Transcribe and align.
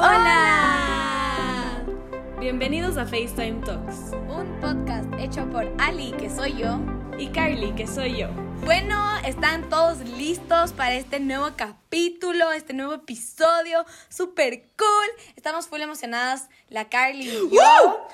¡Hola! 0.00 1.84
Bienvenidos 2.38 2.96
a 2.98 3.04
FaceTime 3.04 3.64
Talks. 3.66 4.12
Un 4.28 4.56
podcast 4.60 5.12
hecho 5.18 5.50
por 5.50 5.66
Ali, 5.76 6.12
que 6.12 6.30
soy 6.30 6.56
yo. 6.56 6.78
Y 7.18 7.26
Carly, 7.30 7.72
que 7.74 7.88
soy 7.88 8.18
yo. 8.18 8.28
Bueno, 8.64 8.96
están 9.24 9.68
todos 9.68 9.98
listos 9.98 10.72
para 10.72 10.94
este 10.94 11.18
nuevo 11.18 11.50
capítulo, 11.56 12.52
este 12.52 12.74
nuevo 12.74 12.92
episodio. 12.94 13.84
Súper 14.08 14.68
cool. 14.78 15.08
Estamos 15.34 15.66
full 15.66 15.80
emocionadas, 15.80 16.48
la 16.68 16.88
Carly 16.88 17.28
y 17.28 17.50
yo. 17.50 18.08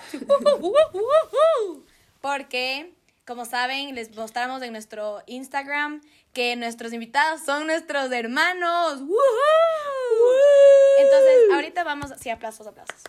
Porque, 2.22 2.94
como 3.26 3.44
saben, 3.44 3.94
les 3.94 4.16
mostramos 4.16 4.62
en 4.62 4.72
nuestro 4.72 5.22
Instagram 5.26 6.00
que 6.32 6.56
nuestros 6.56 6.94
invitados 6.94 7.42
son 7.44 7.66
nuestros 7.66 8.10
hermanos. 8.10 9.02
Entonces, 10.98 11.52
ahorita 11.52 11.84
vamos. 11.84 12.12
Sí, 12.20 12.30
aplausos, 12.30 12.66
aplausos. 12.66 13.02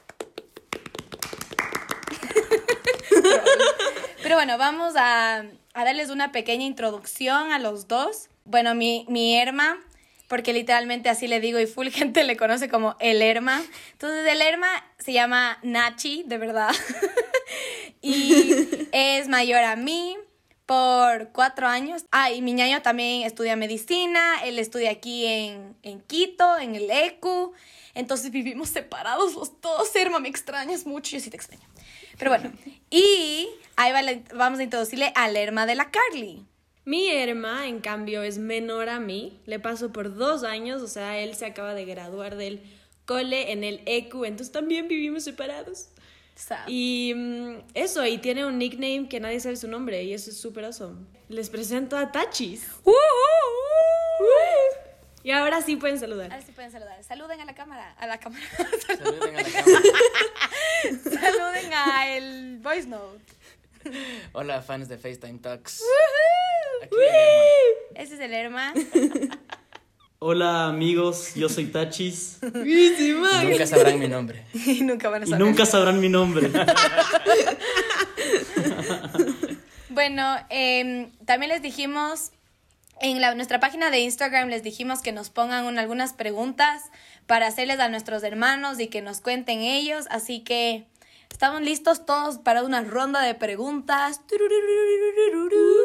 Pero 4.22 4.36
bueno, 4.36 4.58
vamos 4.58 4.96
a, 4.96 5.46
a, 5.74 5.86
darles 5.86 6.10
una 6.10 6.32
pequeña 6.32 6.66
introducción 6.66 7.52
a 7.52 7.60
los 7.60 7.88
dos. 7.88 8.30
Bueno, 8.44 8.74
mi, 8.76 9.06
mi 9.08 9.38
Herma, 9.38 9.78
porque 10.28 10.54
literalmente 10.54 11.10
así 11.10 11.28
le 11.28 11.40
digo 11.40 11.60
y 11.60 11.68
full 11.68 11.88
gente 11.92 12.24
le 12.24 12.38
conoce 12.38 12.70
como 12.70 12.96
el 13.00 13.22
Herma. 13.22 13.64
Entonces, 13.92 14.26
el 14.28 14.42
Herma 14.42 14.68
se 14.98 15.14
llama 15.14 15.60
Nachi, 15.62 16.24
de 16.26 16.38
verdad. 16.38 16.72
y 18.02 18.88
es 18.92 19.28
mayor 19.28 19.64
a 19.64 19.76
mí 19.76 20.18
por 20.66 21.30
cuatro 21.32 21.68
años. 21.68 22.06
Ah, 22.12 22.32
y 22.32 22.42
mi 22.42 22.54
ñaño 22.54 22.82
también 22.82 23.24
estudia 23.24 23.56
medicina, 23.56 24.44
él 24.44 24.60
estudia 24.60 24.92
aquí 24.92 25.26
en, 25.26 25.76
en 25.84 26.02
Quito, 26.02 26.58
en 26.58 26.76
el 26.76 26.90
ECU. 26.90 27.54
Entonces 27.94 28.32
vivimos 28.32 28.70
separados 28.70 29.34
los 29.36 29.62
dos. 29.62 29.96
Herma, 29.96 30.20
me 30.20 30.30
extrañas 30.30 30.86
mucho, 30.86 31.12
yo 31.12 31.20
sí 31.20 31.30
te 31.30 31.38
extraño. 31.38 31.68
Pero 32.18 32.32
bueno, 32.32 32.52
y 32.90 33.50
ahí 33.76 33.92
va 33.92 34.02
vamos 34.36 34.60
a 34.60 34.64
introducirle 34.64 35.12
al 35.16 35.36
Herma 35.36 35.66
de 35.66 35.76
la 35.76 35.92
Carly. 35.92 36.46
Mi 36.86 37.10
Herma, 37.10 37.68
en 37.68 37.80
cambio, 37.80 38.22
es 38.24 38.38
menor 38.38 38.90
a 38.90 39.00
mí. 39.00 39.40
Le 39.46 39.60
paso 39.60 39.92
por 39.92 40.16
dos 40.16 40.44
años, 40.44 40.82
o 40.82 40.88
sea, 40.88 41.18
él 41.18 41.36
se 41.36 41.46
acaba 41.46 41.74
de 41.74 41.84
graduar 41.86 42.36
del 42.36 42.62
cole 43.06 43.52
en 43.52 43.64
el 43.64 43.82
ECU, 43.86 44.26
entonces 44.26 44.52
también 44.52 44.88
vivimos 44.88 45.24
separados. 45.24 45.90
Y 46.68 47.14
mm, 47.16 47.64
eso, 47.74 48.06
y 48.06 48.18
tiene 48.18 48.46
un 48.46 48.58
nickname 48.58 49.08
que 49.10 49.20
nadie 49.20 49.40
sabe 49.40 49.56
su 49.56 49.68
nombre, 49.68 50.04
y 50.04 50.14
eso 50.14 50.30
es 50.30 50.38
súper 50.38 50.66
awesome. 50.66 51.06
Les 51.30 51.50
presento 51.50 51.98
a 51.98 52.12
Tachis. 52.12 52.68
Uh, 52.84 52.92
uh, 52.92 52.94
uh, 52.94 54.86
y 55.24 55.32
ahora 55.32 55.62
sí 55.62 55.76
pueden 55.76 56.00
saludar. 56.00 56.32
Ahora 56.32 56.46
sí 56.46 56.52
pueden 56.52 56.72
saludar. 56.72 57.04
Saluden 57.04 57.42
a 57.42 57.46
la 57.46 57.56
cámara. 57.56 57.96
A 57.98 58.06
la 58.06 58.20
cámara. 58.20 58.46
Saluden 58.88 59.36
a 59.36 59.42
la 59.42 59.50
cámara. 59.50 59.82
Saluden 61.04 61.74
a 61.74 62.16
el 62.16 62.60
voice 62.60 62.88
note. 62.88 63.24
Hola, 64.34 64.62
fans 64.62 64.88
de 64.88 64.98
FaceTime 64.98 65.40
Talks. 65.40 65.82
Aquí 66.84 66.96
el 66.96 67.98
Ese 68.04 68.16
es 68.16 68.20
el 68.20 68.34
Herma. 68.34 68.74
Hola 70.28 70.66
amigos, 70.66 71.36
yo 71.36 71.48
soy 71.50 71.68
Tachis. 71.68 72.40
y 72.42 73.14
nunca 73.44 73.68
sabrán 73.68 74.00
mi 74.00 74.08
nombre. 74.08 74.44
y 74.54 74.82
nunca 74.82 75.08
van 75.08 75.22
a 75.22 75.26
saber. 75.28 75.40
Y 75.40 75.44
nunca 75.44 75.68
sabrán 75.68 76.00
mi 76.00 76.10
nombre. 76.10 76.50
bueno, 79.90 80.36
eh, 80.50 81.12
también 81.26 81.50
les 81.52 81.62
dijimos 81.62 82.32
en 83.02 83.22
la, 83.22 83.36
nuestra 83.36 83.60
página 83.60 83.92
de 83.92 84.00
Instagram 84.00 84.50
les 84.50 84.64
dijimos 84.64 85.04
que 85.04 85.12
nos 85.12 85.30
pongan 85.30 85.78
algunas 85.78 86.14
preguntas 86.14 86.82
para 87.28 87.46
hacerles 87.46 87.80
a 87.80 87.90
nuestros 87.90 88.24
hermanos 88.24 88.80
y 88.80 88.88
que 88.88 89.04
nos 89.04 89.22
cuenten 89.22 89.60
ellos, 89.60 90.08
así 90.10 90.40
que 90.40 90.88
estamos 91.32 91.62
listos 91.62 92.06
todos 92.06 92.38
para 92.38 92.64
una 92.64 92.82
ronda 92.82 93.22
de 93.22 93.36
preguntas. 93.36 94.22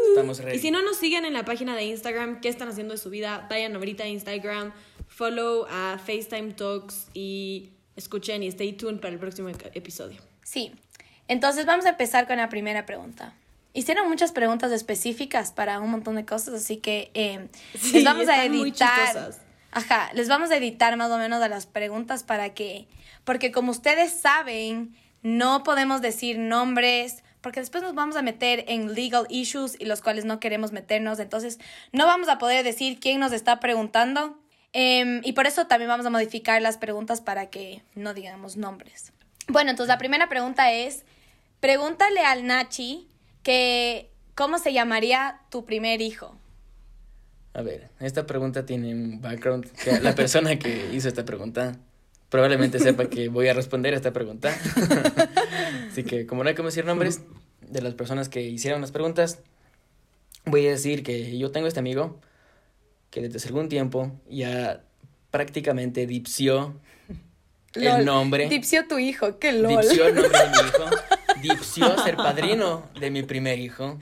Estamos 0.08 0.38
ready. 0.38 0.56
Y 0.56 0.60
si 0.60 0.70
no 0.70 0.82
nos 0.82 0.96
siguen 0.96 1.24
en 1.24 1.32
la 1.32 1.44
página 1.44 1.74
de 1.76 1.84
Instagram, 1.84 2.40
¿qué 2.40 2.48
están 2.48 2.68
haciendo 2.68 2.94
de 2.94 2.98
su 2.98 3.10
vida? 3.10 3.46
Vayan 3.50 3.74
ahorita 3.76 4.04
a 4.04 4.08
Instagram, 4.08 4.72
follow 5.08 5.66
a 5.68 5.98
FaceTime 5.98 6.52
Talks 6.54 7.08
y 7.14 7.70
escuchen 7.96 8.42
y 8.42 8.48
stay 8.48 8.72
tuned 8.72 9.00
para 9.00 9.12
el 9.12 9.18
próximo 9.18 9.48
episodio. 9.48 10.20
Sí, 10.42 10.72
entonces 11.28 11.66
vamos 11.66 11.86
a 11.86 11.90
empezar 11.90 12.26
con 12.26 12.36
la 12.38 12.48
primera 12.48 12.86
pregunta. 12.86 13.34
Hicieron 13.72 14.08
muchas 14.08 14.32
preguntas 14.32 14.72
específicas 14.72 15.52
para 15.52 15.78
un 15.78 15.90
montón 15.90 16.16
de 16.16 16.24
cosas, 16.24 16.54
así 16.54 16.78
que 16.78 17.12
eh, 17.14 17.48
les 17.92 18.04
vamos 18.04 18.28
a 18.28 18.44
editar. 18.44 19.32
Ajá, 19.70 20.10
les 20.14 20.28
vamos 20.28 20.50
a 20.50 20.56
editar 20.56 20.96
más 20.96 21.10
o 21.12 21.18
menos 21.18 21.40
a 21.40 21.48
las 21.48 21.66
preguntas 21.66 22.24
para 22.24 22.52
que, 22.52 22.88
porque 23.24 23.52
como 23.52 23.70
ustedes 23.70 24.12
saben, 24.12 24.96
no 25.22 25.62
podemos 25.62 26.00
decir 26.00 26.38
nombres, 26.38 27.22
porque 27.40 27.60
después 27.60 27.82
nos 27.82 27.94
vamos 27.94 28.16
a 28.16 28.22
meter 28.22 28.64
en 28.68 28.94
legal 28.94 29.26
issues 29.28 29.76
y 29.78 29.84
los 29.84 30.00
cuales 30.00 30.24
no 30.24 30.40
queremos 30.40 30.72
meternos, 30.72 31.18
entonces 31.18 31.58
no 31.92 32.06
vamos 32.06 32.28
a 32.28 32.38
poder 32.38 32.64
decir 32.64 33.00
quién 33.00 33.20
nos 33.20 33.32
está 33.32 33.60
preguntando. 33.60 34.38
Em, 34.72 35.20
y 35.24 35.32
por 35.32 35.46
eso 35.46 35.66
también 35.66 35.88
vamos 35.88 36.06
a 36.06 36.10
modificar 36.10 36.62
las 36.62 36.76
preguntas 36.76 37.20
para 37.20 37.50
que 37.50 37.82
no 37.94 38.14
digamos 38.14 38.56
nombres. 38.56 39.12
Bueno, 39.48 39.70
entonces 39.70 39.88
la 39.88 39.98
primera 39.98 40.28
pregunta 40.28 40.72
es, 40.72 41.04
pregúntale 41.58 42.20
al 42.20 42.46
Nachi 42.46 43.08
que 43.42 44.10
¿cómo 44.34 44.58
se 44.58 44.72
llamaría 44.72 45.40
tu 45.50 45.64
primer 45.64 46.00
hijo? 46.00 46.36
A 47.52 47.62
ver, 47.62 47.90
esta 47.98 48.26
pregunta 48.26 48.64
tiene 48.64 48.94
un 48.94 49.20
background. 49.20 49.66
La 50.02 50.14
persona 50.14 50.58
que 50.58 50.90
hizo 50.92 51.08
esta 51.08 51.24
pregunta 51.24 51.76
probablemente 52.30 52.78
sepa 52.80 53.10
que 53.10 53.28
voy 53.28 53.48
a 53.48 53.52
responder 53.52 53.92
a 53.92 53.96
esta 53.96 54.12
pregunta. 54.12 54.56
Así 55.90 56.04
que, 56.04 56.26
como 56.26 56.42
no 56.42 56.48
hay 56.48 56.54
que 56.54 56.62
decir 56.62 56.86
nombres 56.86 57.20
de 57.60 57.82
las 57.82 57.94
personas 57.94 58.28
que 58.28 58.40
hicieron 58.42 58.80
las 58.80 58.92
preguntas, 58.92 59.40
voy 60.46 60.66
a 60.66 60.70
decir 60.70 61.02
que 61.02 61.36
yo 61.36 61.50
tengo 61.50 61.66
este 61.66 61.80
amigo 61.80 62.18
que 63.10 63.20
desde 63.20 63.36
hace 63.36 63.48
algún 63.48 63.68
tiempo 63.68 64.12
ya 64.28 64.82
prácticamente 65.30 66.06
dipsió 66.06 66.74
el 67.74 68.04
nombre. 68.04 68.48
Dipsió 68.48 68.86
tu 68.86 68.98
hijo, 68.98 69.38
qué 69.38 69.52
lol. 69.52 69.82
Dipsió 69.82 70.08
el 70.08 70.14
nombre 70.14 70.38
de 70.38 70.48
mi 70.48 70.56
hijo. 70.56 70.90
dipsió 71.42 71.98
ser 71.98 72.16
padrino 72.16 72.88
de 72.98 73.10
mi 73.10 73.22
primer 73.22 73.58
hijo. 73.58 73.98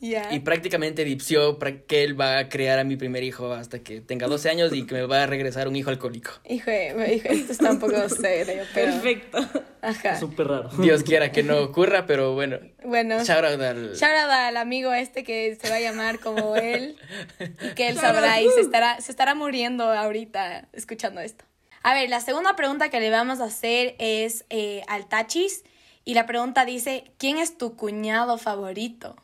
Y 0.00 0.40
prácticamente 0.40 1.04
dipsió 1.04 1.58
que 1.86 2.02
él 2.04 2.18
va 2.18 2.38
a 2.38 2.48
crear 2.48 2.78
a 2.78 2.84
mi 2.84 2.96
primer 2.96 3.22
hijo 3.22 3.52
hasta 3.52 3.80
que 3.80 4.00
tenga 4.00 4.26
12 4.26 4.48
años 4.48 4.72
y 4.72 4.86
que 4.86 4.94
me 4.94 5.02
va 5.02 5.24
a 5.24 5.26
regresar 5.26 5.68
un 5.68 5.76
hijo 5.76 5.90
alcohólico. 5.90 6.32
Hijo, 6.48 6.70
hijo 6.70 7.28
esto 7.28 7.52
está 7.52 7.70
un 7.70 7.78
poco 7.78 8.08
serio, 8.08 8.62
pero... 8.72 8.92
Perfecto. 8.92 9.38
Ajá. 9.82 10.18
Súper 10.18 10.48
raro. 10.48 10.70
Dios 10.78 11.02
quiera 11.02 11.32
que 11.32 11.42
no 11.42 11.58
ocurra, 11.60 12.06
pero 12.06 12.34
bueno. 12.34 12.58
Bueno. 12.84 13.22
Shout 13.24 13.44
out 13.44 13.60
al... 13.60 13.94
Shout 13.94 14.12
out 14.12 14.30
al 14.30 14.56
amigo 14.56 14.92
este 14.92 15.22
que 15.22 15.56
se 15.60 15.68
va 15.68 15.76
a 15.76 15.80
llamar 15.80 16.18
como 16.18 16.56
él 16.56 16.96
y 17.38 17.74
que 17.74 17.88
él 17.88 17.96
sabrá 18.00 18.40
y 18.40 18.48
se 18.48 18.60
estará, 18.60 19.00
se 19.00 19.12
estará 19.12 19.34
muriendo 19.34 19.84
ahorita 19.84 20.68
escuchando 20.72 21.20
esto. 21.20 21.44
A 21.82 21.94
ver, 21.94 22.08
la 22.10 22.20
segunda 22.20 22.56
pregunta 22.56 22.90
que 22.90 23.00
le 23.00 23.10
vamos 23.10 23.40
a 23.40 23.44
hacer 23.44 23.96
es 23.98 24.44
eh, 24.50 24.82
al 24.88 25.08
Tachis. 25.08 25.64
Y 26.04 26.14
la 26.14 26.26
pregunta 26.26 26.64
dice, 26.64 27.12
¿quién 27.18 27.38
es 27.38 27.58
tu 27.58 27.76
cuñado 27.76 28.38
favorito? 28.38 29.16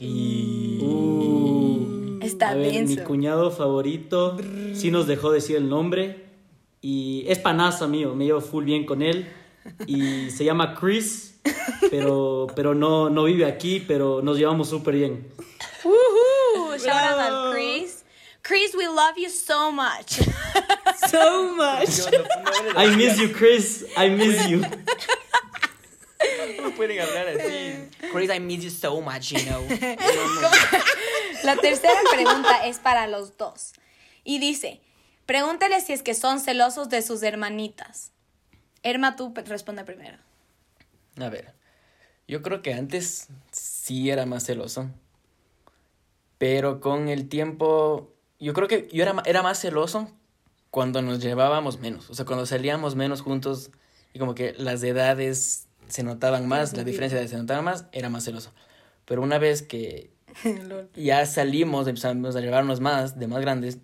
Y... 0.00 0.78
Uh, 0.80 2.18
Está 2.22 2.54
bien. 2.54 2.88
Mi 2.88 2.96
cuñado 2.96 3.50
favorito 3.50 4.36
sí 4.74 4.90
nos 4.90 5.06
dejó 5.06 5.30
decir 5.30 5.56
el 5.56 5.68
nombre. 5.68 6.24
Y 6.80 7.24
es 7.28 7.38
panaza 7.38 7.86
mío, 7.86 8.14
me 8.14 8.24
llevo 8.24 8.40
full 8.40 8.64
bien 8.64 8.86
con 8.86 9.02
él. 9.02 9.28
Y 9.86 10.30
se 10.30 10.44
llama 10.44 10.74
Chris, 10.74 11.38
pero, 11.90 12.46
pero 12.56 12.74
no, 12.74 13.10
no 13.10 13.24
vive 13.24 13.44
aquí, 13.44 13.80
pero 13.80 14.22
nos 14.22 14.38
llevamos 14.38 14.70
súper 14.70 14.94
bien. 14.94 15.28
Uh 15.84 16.76
Shout 16.78 16.88
out 16.88 17.18
al 17.18 17.52
Chris. 17.52 18.04
Chris, 18.42 18.74
we 18.74 18.86
love 18.86 19.18
you 19.18 19.28
so 19.28 19.70
much. 19.70 20.12
so 21.08 21.52
much. 21.54 22.00
I 22.74 22.96
miss 22.96 23.18
you, 23.18 23.28
Chris. 23.28 23.84
I 23.96 24.08
miss 24.08 24.48
you. 24.48 24.64
No 26.62 26.70
pueden 26.74 27.00
hablar 27.00 27.28
así. 27.28 27.88
Chris, 28.12 28.30
I 28.30 28.40
miss 28.40 28.62
you 28.64 28.70
so 28.70 29.00
much, 29.00 29.32
you 29.32 29.38
know. 29.46 29.66
La 31.44 31.56
tercera 31.56 32.00
pregunta 32.12 32.66
es 32.66 32.78
para 32.78 33.06
los 33.06 33.36
dos. 33.36 33.72
Y 34.24 34.38
dice, 34.38 34.80
pregúntale 35.26 35.80
si 35.80 35.92
es 35.92 36.02
que 36.02 36.14
son 36.14 36.40
celosos 36.40 36.88
de 36.88 37.02
sus 37.02 37.22
hermanitas. 37.22 38.12
Herma, 38.82 39.16
tú 39.16 39.32
responde 39.46 39.84
primero. 39.84 40.18
A 41.18 41.28
ver, 41.28 41.54
yo 42.28 42.42
creo 42.42 42.62
que 42.62 42.74
antes 42.74 43.28
sí 43.50 44.10
era 44.10 44.26
más 44.26 44.44
celoso. 44.44 44.90
Pero 46.38 46.80
con 46.80 47.08
el 47.08 47.28
tiempo, 47.28 48.12
yo 48.38 48.54
creo 48.54 48.68
que 48.68 48.88
yo 48.92 49.02
era, 49.02 49.14
era 49.26 49.42
más 49.42 49.60
celoso 49.60 50.10
cuando 50.70 51.02
nos 51.02 51.20
llevábamos 51.20 51.78
menos. 51.78 52.08
O 52.10 52.14
sea, 52.14 52.24
cuando 52.24 52.46
salíamos 52.46 52.94
menos 52.94 53.20
juntos 53.20 53.70
y 54.12 54.18
como 54.18 54.34
que 54.34 54.54
las 54.56 54.82
edades 54.82 55.68
se 55.88 56.02
notaban 56.02 56.46
más, 56.48 56.76
la 56.76 56.84
diferencia 56.84 57.18
de 57.18 57.28
se 57.28 57.36
notaba 57.36 57.62
más, 57.62 57.86
era 57.92 58.08
más 58.08 58.24
celoso. 58.24 58.52
Pero 59.04 59.22
una 59.22 59.38
vez 59.38 59.62
que 59.62 60.10
ya 60.94 61.26
salimos, 61.26 61.88
empezamos 61.88 62.36
a 62.36 62.40
llevarnos 62.40 62.80
más, 62.80 63.18
de 63.18 63.26
más 63.26 63.40
grandes, 63.40 63.78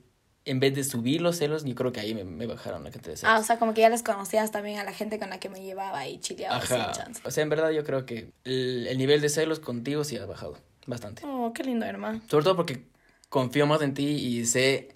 en 0.47 0.61
vez 0.61 0.75
de 0.75 0.85
subir 0.85 1.21
los 1.21 1.37
celos, 1.37 1.65
yo 1.65 1.75
creo 1.75 1.93
que 1.93 2.01
ahí 2.01 2.15
me, 2.15 2.47
bajaron 2.47 2.85
la 2.85 2.91
cantidad 2.91 3.13
de 3.13 3.17
celos. 3.17 3.35
Ah, 3.35 3.41
o 3.41 3.43
sea, 3.43 3.59
como 3.59 3.75
que 3.75 3.81
ya 3.81 3.89
les 3.89 4.05
conocías 4.05 4.53
también 4.53 4.79
a 4.79 4.85
la 4.85 4.93
gente 4.93 5.19
con 5.19 5.29
la 5.29 5.41
que 5.41 5.49
me 5.49 5.61
llevaba 5.61 6.07
y 6.07 6.21
chileaba 6.21 6.57
Ajá. 6.57 6.93
O 7.25 7.31
sea, 7.31 7.43
en 7.43 7.51
verdad 7.51 7.71
yo 7.71 7.85
creo 7.85 8.07
que 8.07 8.31
el, 8.45 8.97
nivel 8.97 9.21
de 9.21 9.29
celos 9.29 9.59
contigo 9.59 10.05
sí 10.05 10.17
ha 10.17 10.25
bajado 10.25 10.57
bastante. 10.87 11.23
Oh, 11.27 11.53
qué 11.53 11.65
lindo, 11.65 11.85
hermano. 11.85 12.21
Sobre 12.31 12.45
todo 12.45 12.55
porque 12.55 12.85
confío 13.29 13.67
más 13.67 13.83
en 13.83 13.95
ti 13.95 14.07
y 14.07 14.47
sé... 14.47 14.89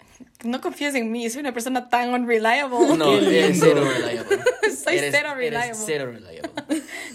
No 0.43 0.61
confíes 0.61 0.95
en 0.95 1.11
mí, 1.11 1.29
soy 1.29 1.41
una 1.41 1.53
persona 1.53 1.89
tan 1.89 2.13
unreliable. 2.13 2.97
No, 2.97 3.13
eres 3.17 3.59
cero 3.59 3.83
reliable. 3.83 4.37
soy 4.69 4.99
cero 5.11 5.29
reliable. 5.35 5.67
Eres 5.67 5.83
cero 5.85 6.11
reliable. 6.11 6.49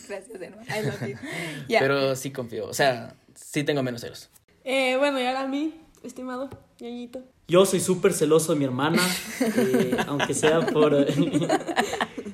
Gracias, 0.08 0.40
hermano. 0.40 0.62
I 0.68 0.86
love 0.86 1.08
you. 1.08 1.76
Pero 1.78 2.16
sí 2.16 2.30
confío, 2.30 2.66
o 2.66 2.74
sea, 2.74 3.14
sí 3.34 3.64
tengo 3.64 3.82
menos 3.82 4.00
celos. 4.00 4.30
Eh, 4.64 4.96
bueno, 4.96 5.20
y 5.20 5.26
ahora 5.26 5.42
a 5.42 5.46
mí, 5.48 5.74
estimado 6.02 6.50
ñañito. 6.80 7.22
Yo 7.48 7.64
soy 7.64 7.80
súper 7.80 8.12
celoso 8.12 8.52
de 8.52 8.58
mi 8.58 8.64
hermana, 8.64 9.00
eh, 9.40 9.96
aunque 10.08 10.34
sea 10.34 10.66
por... 10.66 11.06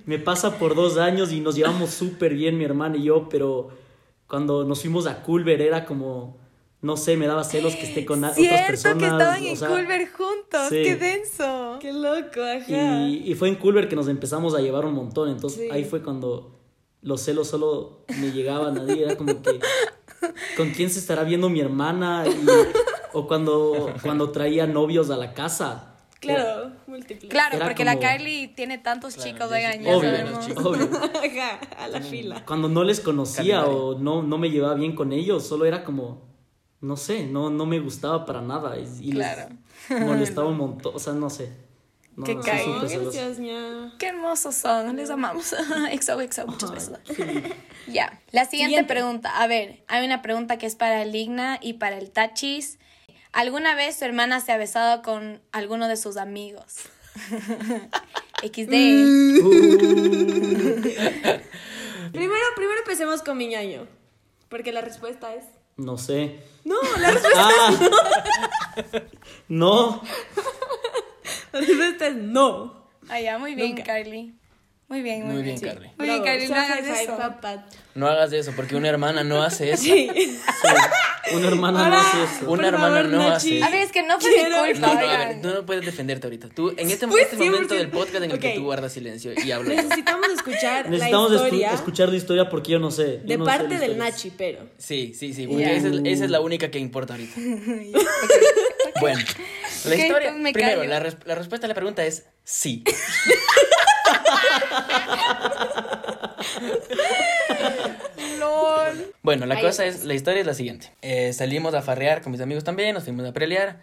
me 0.07 0.19
pasa 0.19 0.59
por 0.59 0.75
dos 0.75 0.97
años 0.97 1.33
y 1.33 1.41
nos 1.41 1.55
llevamos 1.55 1.91
súper 1.91 2.33
bien 2.35 2.57
mi 2.57 2.65
hermana 2.65 2.97
y 2.97 3.05
yo, 3.05 3.29
pero 3.29 3.69
cuando 4.27 4.65
nos 4.65 4.81
fuimos 4.81 5.07
a 5.07 5.23
Culver 5.23 5.61
era 5.61 5.85
como, 5.85 6.39
no 6.82 6.96
sé, 6.96 7.17
me 7.17 7.26
daba 7.26 7.44
celos 7.44 7.76
que 7.76 7.84
esté 7.84 8.05
con 8.05 8.25
otras 8.25 8.37
personas. 8.67 8.99
que 8.99 9.06
estaban 9.06 9.43
en 9.44 9.56
Culver 9.56 10.12
juntos, 10.12 10.69
qué 10.69 10.96
denso. 10.96 11.79
Qué 11.81 11.93
loco, 11.93 12.43
ajá. 12.43 13.06
Y, 13.06 13.23
y, 13.25 13.34
fue 13.34 13.49
en 13.49 13.55
Culver 13.55 13.88
que 13.88 13.96
nos 13.96 14.08
empezamos 14.08 14.55
a 14.55 14.61
llevar 14.61 14.84
un 14.84 14.94
montón, 14.94 15.31
entonces 15.31 15.70
ahí 15.70 15.84
fue 15.84 16.02
cuando 16.02 16.58
los 17.02 17.20
celos 17.20 17.49
solo 17.49 18.05
me 18.20 18.32
llegaban 18.32 18.79
a 18.79 18.82
mí, 18.82 19.00
era 19.00 19.17
como 19.17 19.40
que, 19.43 19.61
¿con 20.56 20.70
quién 20.70 20.90
se 20.90 20.99
estará 20.99 21.23
viendo 21.23 21.49
mi 21.49 21.61
hermana? 21.61 22.25
Y, 22.26 22.46
o 23.12 23.26
cuando, 23.26 23.93
cuando 24.02 24.31
traía 24.31 24.67
novios 24.67 25.11
a 25.11 25.17
la 25.17 25.34
casa. 25.34 25.88
Claro, 26.19 26.73
múltiples. 26.87 27.31
Claro, 27.31 27.58
porque 27.61 27.84
la 27.84 27.99
Kylie 27.99 28.49
tiene 28.49 28.79
tantos 28.79 29.17
chicos, 29.19 29.50
de 29.50 29.61
ya 29.62 29.96
obvio, 29.96 30.11
Obvio. 30.64 30.88
a 31.79 31.88
la 31.88 32.00
fila. 32.00 32.44
Cuando 32.46 32.69
no 32.69 32.84
les 32.84 33.00
conocía 33.00 33.67
o 33.67 33.99
no, 33.99 34.23
no 34.23 34.38
me 34.38 34.50
llevaba 34.50 34.75
bien 34.75 34.94
con 34.94 35.12
ellos, 35.12 35.44
solo 35.44 35.64
era 35.64 35.82
como, 35.82 36.31
no 36.82 36.96
sé, 36.96 37.25
no, 37.25 37.49
no 37.49 37.64
me 37.64 37.79
gustaba 37.79 38.26
para 38.26 38.43
nada. 38.43 38.76
Y, 38.79 39.12
claro. 39.12 39.55
molestaba 39.88 40.49
un 40.49 40.58
montón, 40.58 40.94
o 40.94 40.99
sea, 40.99 41.12
no 41.14 41.31
sé. 41.31 41.50
No, 42.17 42.25
Qué 42.25 42.38
Qué 43.99 44.06
hermosos 44.06 44.55
son, 44.55 44.96
les 44.96 45.08
amamos. 45.08 45.55
exo, 45.93 46.20
exo, 46.20 46.46
muchas 46.46 46.73
besos. 46.73 46.99
ya, 47.87 48.20
la 48.32 48.44
siguiente, 48.44 48.84
pregunta. 48.84 49.40
A 49.40 49.46
ver, 49.46 49.82
hay 49.88 50.05
una 50.05 50.20
pregunta 50.20 50.58
que 50.58 50.67
es 50.67 50.75
para 50.75 51.02
el 51.02 51.14
Igna 51.14 51.58
y 51.62 51.75
para 51.75 51.96
el 51.96 52.11
Tachis. 52.11 52.79
¿Alguna 53.32 53.75
vez 53.75 53.96
su 53.96 54.05
hermana 54.05 54.40
se 54.40 54.52
ha 54.52 54.58
besado 54.58 55.00
con 55.00 55.40
alguno 55.52 55.88
de 55.88 55.96
sus 55.96 56.19
amigos? 56.19 56.81
XD. 58.43 58.69
primero, 62.12 62.44
primero 62.56 62.79
empecemos 62.81 63.23
con 63.23 63.38
mi 63.38 63.46
ñaño. 63.46 63.87
Porque 64.50 64.73
la 64.73 64.82
respuesta 64.82 65.34
es. 65.34 65.44
No 65.82 65.99
sé. 65.99 66.38
No, 66.64 66.76
la 67.00 67.11
respuesta 67.11 67.40
es 67.40 67.56
ah. 67.58 69.02
no. 69.49 70.00
la 71.52 71.61
respuesta 71.61 72.06
es 72.06 72.14
no. 72.14 72.87
Ah, 73.08 73.20
ya, 73.20 73.37
muy 73.38 73.56
bien, 73.56 73.75
Carly. 73.82 74.32
Muy 74.93 75.00
bien, 75.00 75.25
muy, 75.25 75.37
muy 75.37 75.43
bien. 75.43 75.59
Carly. 75.59 75.89
Muy 75.97 76.06
bien, 76.06 76.23
Carly. 76.23 76.49
No 76.49 76.55
hagas 76.55 77.00
eso. 77.00 77.19
No 77.94 78.06
hagas 78.09 78.31
eso, 78.35 78.53
porque 78.55 78.77
una 78.77 78.91
hermana 78.91 79.25
no 79.25 79.43
hace 79.43 79.71
eso. 79.73 79.85
Sí. 79.85 80.11
Una 81.33 81.49
hermana 81.49 81.89
no 81.89 81.97
hace 81.99 82.23
eso. 82.25 82.50
Una 82.50 82.69
hermana 82.69 83.03
no 83.05 83.23
hace 83.23 83.56
eso. 83.56 83.65
A 83.65 83.71
ver, 83.71 83.83
es 83.83 83.93
que 83.93 84.03
no 84.03 84.21
fue 84.21 84.31
mi 84.31 84.75
culpa. 84.75 85.35
No, 85.37 85.41
tú 85.41 85.49
no 85.55 85.65
puedes 85.65 85.87
defenderte 85.87 86.27
ahorita. 86.27 86.50
Tú, 86.50 86.75
en 86.77 86.91
este, 86.91 87.06
este 87.06 87.37
momento 87.37 87.75
del 87.75 87.89
podcast 87.89 88.17
en 88.17 88.33
el 88.33 88.39
que 88.39 88.50
tú 88.50 88.65
guardas 88.65 88.93
silencio 88.93 89.33
y 89.43 89.50
hablas. 89.50 89.77
Necesitamos 89.77 90.29
escuchar 90.29 90.91
Necesitamos 90.91 91.31
la 91.31 91.37
historia. 91.37 91.73
escuchar 91.73 92.09
la 92.11 92.17
historia 92.17 92.50
porque 92.50 92.73
yo 92.73 92.79
no 92.79 92.91
sé. 92.91 93.21
de 93.25 93.39
parte 93.39 93.79
del 93.79 93.97
Nachi, 93.97 94.31
pero. 94.37 94.69
Sí, 94.77 95.15
sí, 95.19 95.33
sí. 95.33 95.47
Porque 95.47 95.75
esa, 95.75 95.89
es, 95.89 96.00
esa, 96.05 96.25
es, 96.27 96.31
la 96.31 96.41
única 96.41 96.71
que 96.71 96.79
importa 96.79 97.15
ahorita. 97.15 97.41
Bueno, 99.00 99.21
la 99.87 99.97
historia. 99.97 100.35
Primero, 100.53 100.85
la, 100.85 101.00
la 101.00 101.35
respuesta 101.35 101.67
a 101.67 101.69
la 101.69 101.75
pregunta 101.75 102.05
es 102.05 102.27
sí. 102.44 102.85
Bueno, 109.23 109.47
la 109.47 109.61
cosa 109.61 109.87
es, 109.87 110.05
la 110.05 110.14
historia 110.14 110.41
es 110.41 110.47
la 110.47 110.55
siguiente. 110.55 110.93
Eh, 111.00 111.32
salimos 111.32 111.75
a 111.75 111.82
farrear 111.82 112.23
con 112.23 112.32
mis 112.32 112.41
amigos 112.41 112.64
también, 112.64 112.93
nos 112.94 113.05
fuimos 113.05 113.25
a 113.25 113.32
prelear 113.32 113.81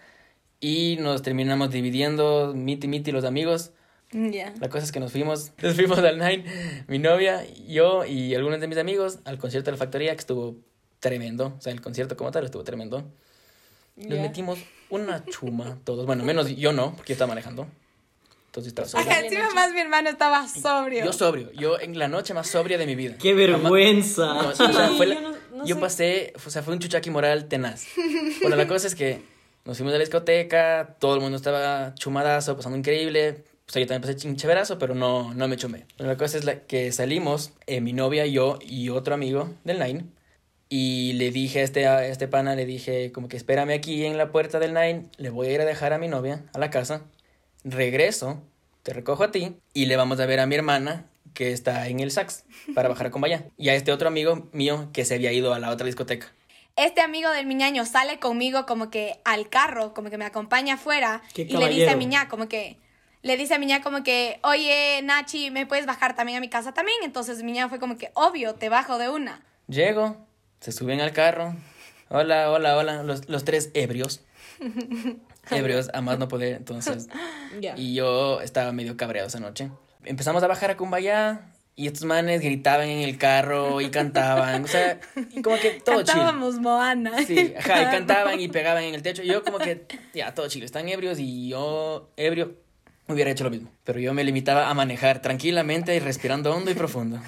y 0.59 0.97
nos 0.99 1.21
terminamos 1.21 1.71
dividiendo, 1.71 2.53
miti 2.53 2.87
miti 2.87 3.11
los 3.11 3.23
amigos. 3.23 3.71
Ya. 4.11 4.53
La 4.59 4.69
cosa 4.69 4.83
es 4.83 4.91
que 4.91 4.99
nos 4.99 5.11
fuimos, 5.11 5.53
nos 5.61 5.75
fuimos 5.75 5.99
al 5.99 6.17
Nine, 6.17 6.43
mi 6.87 6.99
novia, 6.99 7.45
yo 7.67 8.05
y 8.05 8.35
algunos 8.35 8.59
de 8.59 8.67
mis 8.67 8.77
amigos 8.77 9.19
al 9.23 9.37
concierto 9.37 9.71
de 9.71 9.77
la 9.77 9.77
factoría 9.77 10.11
que 10.13 10.19
estuvo 10.19 10.57
tremendo, 10.99 11.55
o 11.57 11.61
sea, 11.61 11.71
el 11.71 11.79
concierto 11.79 12.17
como 12.17 12.31
tal 12.31 12.43
estuvo 12.43 12.63
tremendo. 12.63 13.05
Nos 13.95 14.19
metimos 14.19 14.59
una 14.89 15.25
chuma 15.25 15.77
todos, 15.83 16.05
bueno, 16.05 16.23
menos 16.23 16.55
yo 16.55 16.73
no, 16.73 16.95
porque 16.95 17.09
yo 17.09 17.15
estaba 17.15 17.29
manejando. 17.29 17.67
Entonces 18.49 18.71
estaba 18.71 18.87
sobrio. 18.87 19.11
encima 19.11 19.51
más 19.51 19.71
mi 19.73 19.79
hermano 19.79 20.09
estaba 20.09 20.47
sobrio. 20.47 21.05
Yo 21.05 21.13
sobrio, 21.13 21.51
yo 21.51 21.79
en 21.79 21.99
la 21.99 22.07
noche 22.07 22.33
más 22.33 22.47
sobria 22.47 22.79
de 22.79 22.87
mi 22.87 22.95
vida. 22.95 23.15
¡Qué 23.21 23.35
vergüenza! 23.35 24.49
o 24.49 24.55
sea, 24.55 24.89
fue 24.97 25.15
yo, 25.65 25.79
pasé, 25.79 26.33
o 26.43 26.49
sea, 26.49 26.63
fue 26.63 26.73
un 26.73 26.79
chuchaqui 26.79 27.11
moral 27.11 27.47
tenaz. 27.47 27.85
bueno, 28.41 28.55
la 28.55 28.67
cosa 28.67 28.87
es 28.87 28.95
que 28.95 29.21
nos 29.65 29.77
fuimos 29.77 29.93
a 29.93 29.97
la 29.97 30.03
discoteca, 30.03 30.95
todo 30.99 31.13
el 31.13 31.21
mundo 31.21 31.37
estaba 31.37 31.93
chumadazo, 31.93 32.55
pasando 32.55 32.75
increíble. 32.75 33.43
O 33.67 33.71
sea, 33.71 33.81
yo 33.81 33.87
también 33.87 34.01
pasé 34.01 34.15
chincheverazo, 34.15 34.79
pero 34.79 34.95
no, 34.95 35.31
no 35.35 35.47
me 35.47 35.55
chumé. 35.55 35.85
Bueno, 35.99 36.11
la 36.11 36.17
cosa 36.17 36.39
es 36.39 36.43
la 36.43 36.61
que 36.61 36.91
salimos, 36.91 37.51
eh, 37.67 37.81
mi 37.81 37.93
novia, 37.93 38.25
yo 38.25 38.57
y 38.65 38.89
otro 38.89 39.13
amigo 39.13 39.53
del 39.63 39.77
Nine. 39.77 40.05
Y 40.69 41.13
le 41.13 41.29
dije 41.29 41.59
a 41.59 41.63
este, 41.63 41.85
a 41.85 42.07
este 42.07 42.27
pana, 42.27 42.55
le 42.55 42.65
dije 42.65 43.11
como 43.11 43.27
que 43.27 43.37
espérame 43.37 43.73
aquí 43.73 44.05
en 44.05 44.17
la 44.17 44.31
puerta 44.31 44.57
del 44.59 44.73
Nine, 44.73 45.05
le 45.17 45.29
voy 45.29 45.49
a 45.49 45.51
ir 45.51 45.61
a 45.61 45.65
dejar 45.65 45.93
a 45.93 45.99
mi 45.99 46.07
novia 46.07 46.45
a 46.51 46.57
la 46.57 46.71
casa 46.71 47.03
regreso, 47.63 48.41
te 48.83 48.93
recojo 48.93 49.23
a 49.23 49.31
ti 49.31 49.55
y 49.73 49.85
le 49.85 49.97
vamos 49.97 50.19
a 50.19 50.25
ver 50.25 50.39
a 50.39 50.45
mi 50.45 50.55
hermana 50.55 51.05
que 51.33 51.51
está 51.51 51.87
en 51.87 51.99
el 51.99 52.11
sax 52.11 52.43
para 52.73 52.89
bajar 52.89 53.07
a 53.07 53.11
Combaya 53.11 53.45
y 53.57 53.69
a 53.69 53.75
este 53.75 53.91
otro 53.91 54.07
amigo 54.07 54.49
mío 54.51 54.89
que 54.93 55.05
se 55.05 55.15
había 55.15 55.31
ido 55.31 55.53
a 55.53 55.59
la 55.59 55.69
otra 55.69 55.85
discoteca. 55.85 56.31
Este 56.75 57.01
amigo 57.01 57.29
del 57.31 57.45
Miñaño 57.45 57.85
sale 57.85 58.19
conmigo 58.19 58.65
como 58.65 58.89
que 58.89 59.19
al 59.25 59.49
carro, 59.49 59.93
como 59.93 60.09
que 60.09 60.17
me 60.17 60.25
acompaña 60.25 60.75
afuera 60.75 61.21
y 61.35 61.45
le 61.45 61.69
dice 61.69 61.89
a 61.89 61.95
Miña 61.95 62.29
como 62.29 62.47
que 62.47 62.77
le 63.21 63.35
dice 63.35 63.55
a 63.55 63.59
Miña 63.59 63.81
como 63.81 64.01
que, 64.01 64.39
"Oye, 64.43 65.01
Nachi, 65.03 65.51
¿me 65.51 65.65
puedes 65.65 65.85
bajar 65.85 66.15
también 66.15 66.37
a 66.37 66.41
mi 66.41 66.47
casa 66.49 66.73
también?" 66.73 66.97
Entonces 67.03 67.43
Miña 67.43 67.67
fue 67.67 67.77
como 67.79 67.97
que, 67.97 68.11
"Obvio, 68.13 68.55
te 68.55 68.69
bajo 68.69 68.97
de 68.97 69.09
una." 69.09 69.43
Llego, 69.67 70.15
se 70.61 70.71
suben 70.71 71.01
al 71.01 71.11
carro. 71.11 71.53
Hola, 72.07 72.49
hola, 72.49 72.77
hola, 72.77 73.03
los, 73.03 73.27
los 73.27 73.43
tres 73.43 73.71
ebrios. 73.73 74.21
ebrios 75.57 75.89
a 75.93 76.01
más 76.01 76.19
no 76.19 76.27
poder, 76.27 76.55
entonces. 76.55 77.07
Y 77.75 77.95
yo 77.95 78.41
estaba 78.41 78.71
medio 78.71 78.95
cabreado 78.95 79.27
esa 79.27 79.39
noche. 79.39 79.71
Empezamos 80.05 80.43
a 80.43 80.47
bajar 80.47 80.71
a 80.71 80.77
Cumbaya 80.77 81.41
y 81.75 81.87
estos 81.87 82.03
manes 82.03 82.41
gritaban 82.41 82.89
en 82.89 82.99
el 82.99 83.17
carro 83.17 83.81
y 83.81 83.89
cantaban, 83.89 84.65
o 84.65 84.67
sea, 84.67 84.99
como 85.43 85.57
que 85.57 85.79
todo 85.83 85.97
Cantábamos 85.97 86.59
Moana. 86.59 87.23
Sí, 87.25 87.53
ajá, 87.57 87.83
y 87.83 87.85
cantaban 87.85 88.39
y 88.39 88.49
pegaban 88.49 88.83
en 88.83 88.95
el 88.95 89.01
techo. 89.01 89.23
Y 89.23 89.27
yo 89.27 89.43
como 89.43 89.59
que, 89.59 89.85
ya, 90.13 90.33
todo 90.33 90.47
chido, 90.49 90.65
están 90.65 90.89
ebrios 90.89 91.19
y 91.19 91.49
yo, 91.49 92.09
ebrio, 92.17 92.55
hubiera 93.07 93.31
hecho 93.31 93.45
lo 93.45 93.49
mismo. 93.49 93.71
Pero 93.85 93.99
yo 93.99 94.13
me 94.13 94.25
limitaba 94.25 94.69
a 94.69 94.73
manejar 94.73 95.21
tranquilamente 95.21 95.95
y 95.95 95.99
respirando 95.99 96.53
hondo 96.53 96.69
y 96.69 96.73
profundo. 96.73 97.21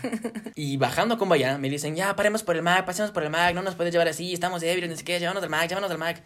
Y 0.55 0.75
bajando 0.75 1.17
con 1.17 1.29
Cumbaya 1.29 1.57
me 1.57 1.69
dicen, 1.69 1.95
ya, 1.95 2.15
paremos 2.15 2.43
por 2.43 2.57
el 2.57 2.61
Mac, 2.61 2.85
pasemos 2.85 3.11
por 3.11 3.23
el 3.23 3.29
Mac, 3.29 3.55
no 3.55 3.61
nos 3.61 3.75
puedes 3.75 3.93
llevar 3.93 4.09
así, 4.09 4.33
estamos 4.33 4.61
ebrios, 4.63 4.89
ni 4.89 4.97
siquiera, 4.97 5.19
llévanos 5.19 5.43
al 5.43 5.49
Mac, 5.49 5.69
llévanos 5.69 5.89
al 5.89 5.97
Mac. 5.97 6.21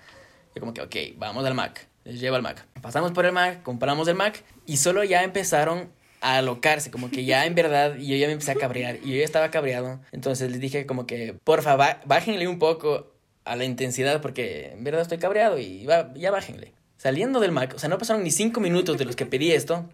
Yo 0.55 0.61
como 0.61 0.73
que, 0.73 0.81
ok, 0.81 1.17
vamos 1.17 1.45
al 1.45 1.53
Mac. 1.53 1.87
Les 2.05 2.19
llevo 2.19 2.37
al 2.37 2.41
Mac. 2.41 2.65
Pasamos 2.81 3.11
por 3.11 3.25
el 3.25 3.33
Mac, 3.33 3.61
compramos 3.63 4.07
el 4.07 4.15
Mac 4.15 4.41
y 4.65 4.77
solo 4.77 5.03
ya 5.03 5.23
empezaron 5.23 5.89
a 6.21 6.37
alocarse, 6.37 6.89
como 6.89 7.11
que 7.11 7.25
ya 7.25 7.45
en 7.45 7.55
verdad 7.55 7.95
yo 7.97 8.15
ya 8.15 8.27
me 8.27 8.33
empecé 8.33 8.51
a 8.51 8.55
cabrear 8.55 8.97
y 9.03 9.11
yo 9.11 9.17
ya 9.17 9.25
estaba 9.25 9.51
cabreado. 9.51 9.99
Entonces 10.11 10.49
les 10.49 10.59
dije 10.59 10.85
como 10.85 11.05
que, 11.05 11.35
porfa, 11.43 11.75
bájenle 12.05 12.47
un 12.47 12.57
poco 12.57 13.11
a 13.43 13.55
la 13.55 13.65
intensidad 13.65 14.21
porque 14.21 14.71
en 14.71 14.83
verdad 14.83 15.01
estoy 15.01 15.17
cabreado 15.17 15.59
y 15.59 15.85
ya 16.15 16.31
bájenle. 16.31 16.73
Saliendo 16.97 17.39
del 17.39 17.51
Mac, 17.51 17.73
o 17.75 17.79
sea, 17.79 17.89
no 17.89 17.97
pasaron 17.97 18.23
ni 18.23 18.31
cinco 18.31 18.59
minutos 18.59 18.97
de 18.97 19.05
los 19.05 19.15
que 19.15 19.25
pedí 19.25 19.51
esto, 19.51 19.89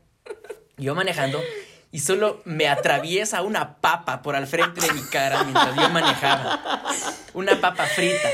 yo 0.78 0.96
manejando 0.96 1.42
y 1.92 2.00
solo 2.00 2.42
me 2.46 2.70
atraviesa 2.70 3.42
una 3.42 3.76
papa 3.78 4.22
por 4.22 4.36
al 4.36 4.48
frente 4.48 4.80
de 4.80 4.94
mi 4.94 5.02
cara 5.02 5.44
mientras 5.44 5.76
yo 5.76 5.90
manejaba. 5.90 6.84
Una 7.34 7.60
papa 7.60 7.86
frita. 7.86 8.30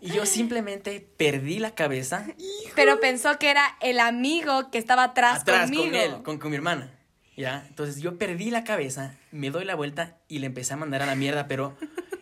Y 0.00 0.10
yo 0.10 0.26
simplemente 0.26 1.06
perdí 1.16 1.60
la 1.60 1.72
cabeza. 1.72 2.26
Pero 2.74 2.98
pensó 3.00 3.38
que 3.38 3.50
era 3.50 3.76
el 3.80 4.00
amigo 4.00 4.70
que 4.70 4.78
estaba 4.78 5.04
atrás, 5.04 5.42
atrás 5.42 5.70
con 5.70 5.94
él, 5.94 6.22
con, 6.22 6.38
con 6.38 6.50
mi 6.50 6.56
hermana. 6.56 6.90
¿Ya? 7.36 7.64
Entonces 7.68 8.02
yo 8.02 8.18
perdí 8.18 8.50
la 8.50 8.64
cabeza, 8.64 9.14
me 9.30 9.50
doy 9.50 9.64
la 9.64 9.76
vuelta 9.76 10.16
y 10.26 10.40
le 10.40 10.46
empecé 10.46 10.74
a 10.74 10.76
mandar 10.76 11.02
a 11.02 11.06
la 11.06 11.14
mierda, 11.14 11.46
pero 11.46 11.76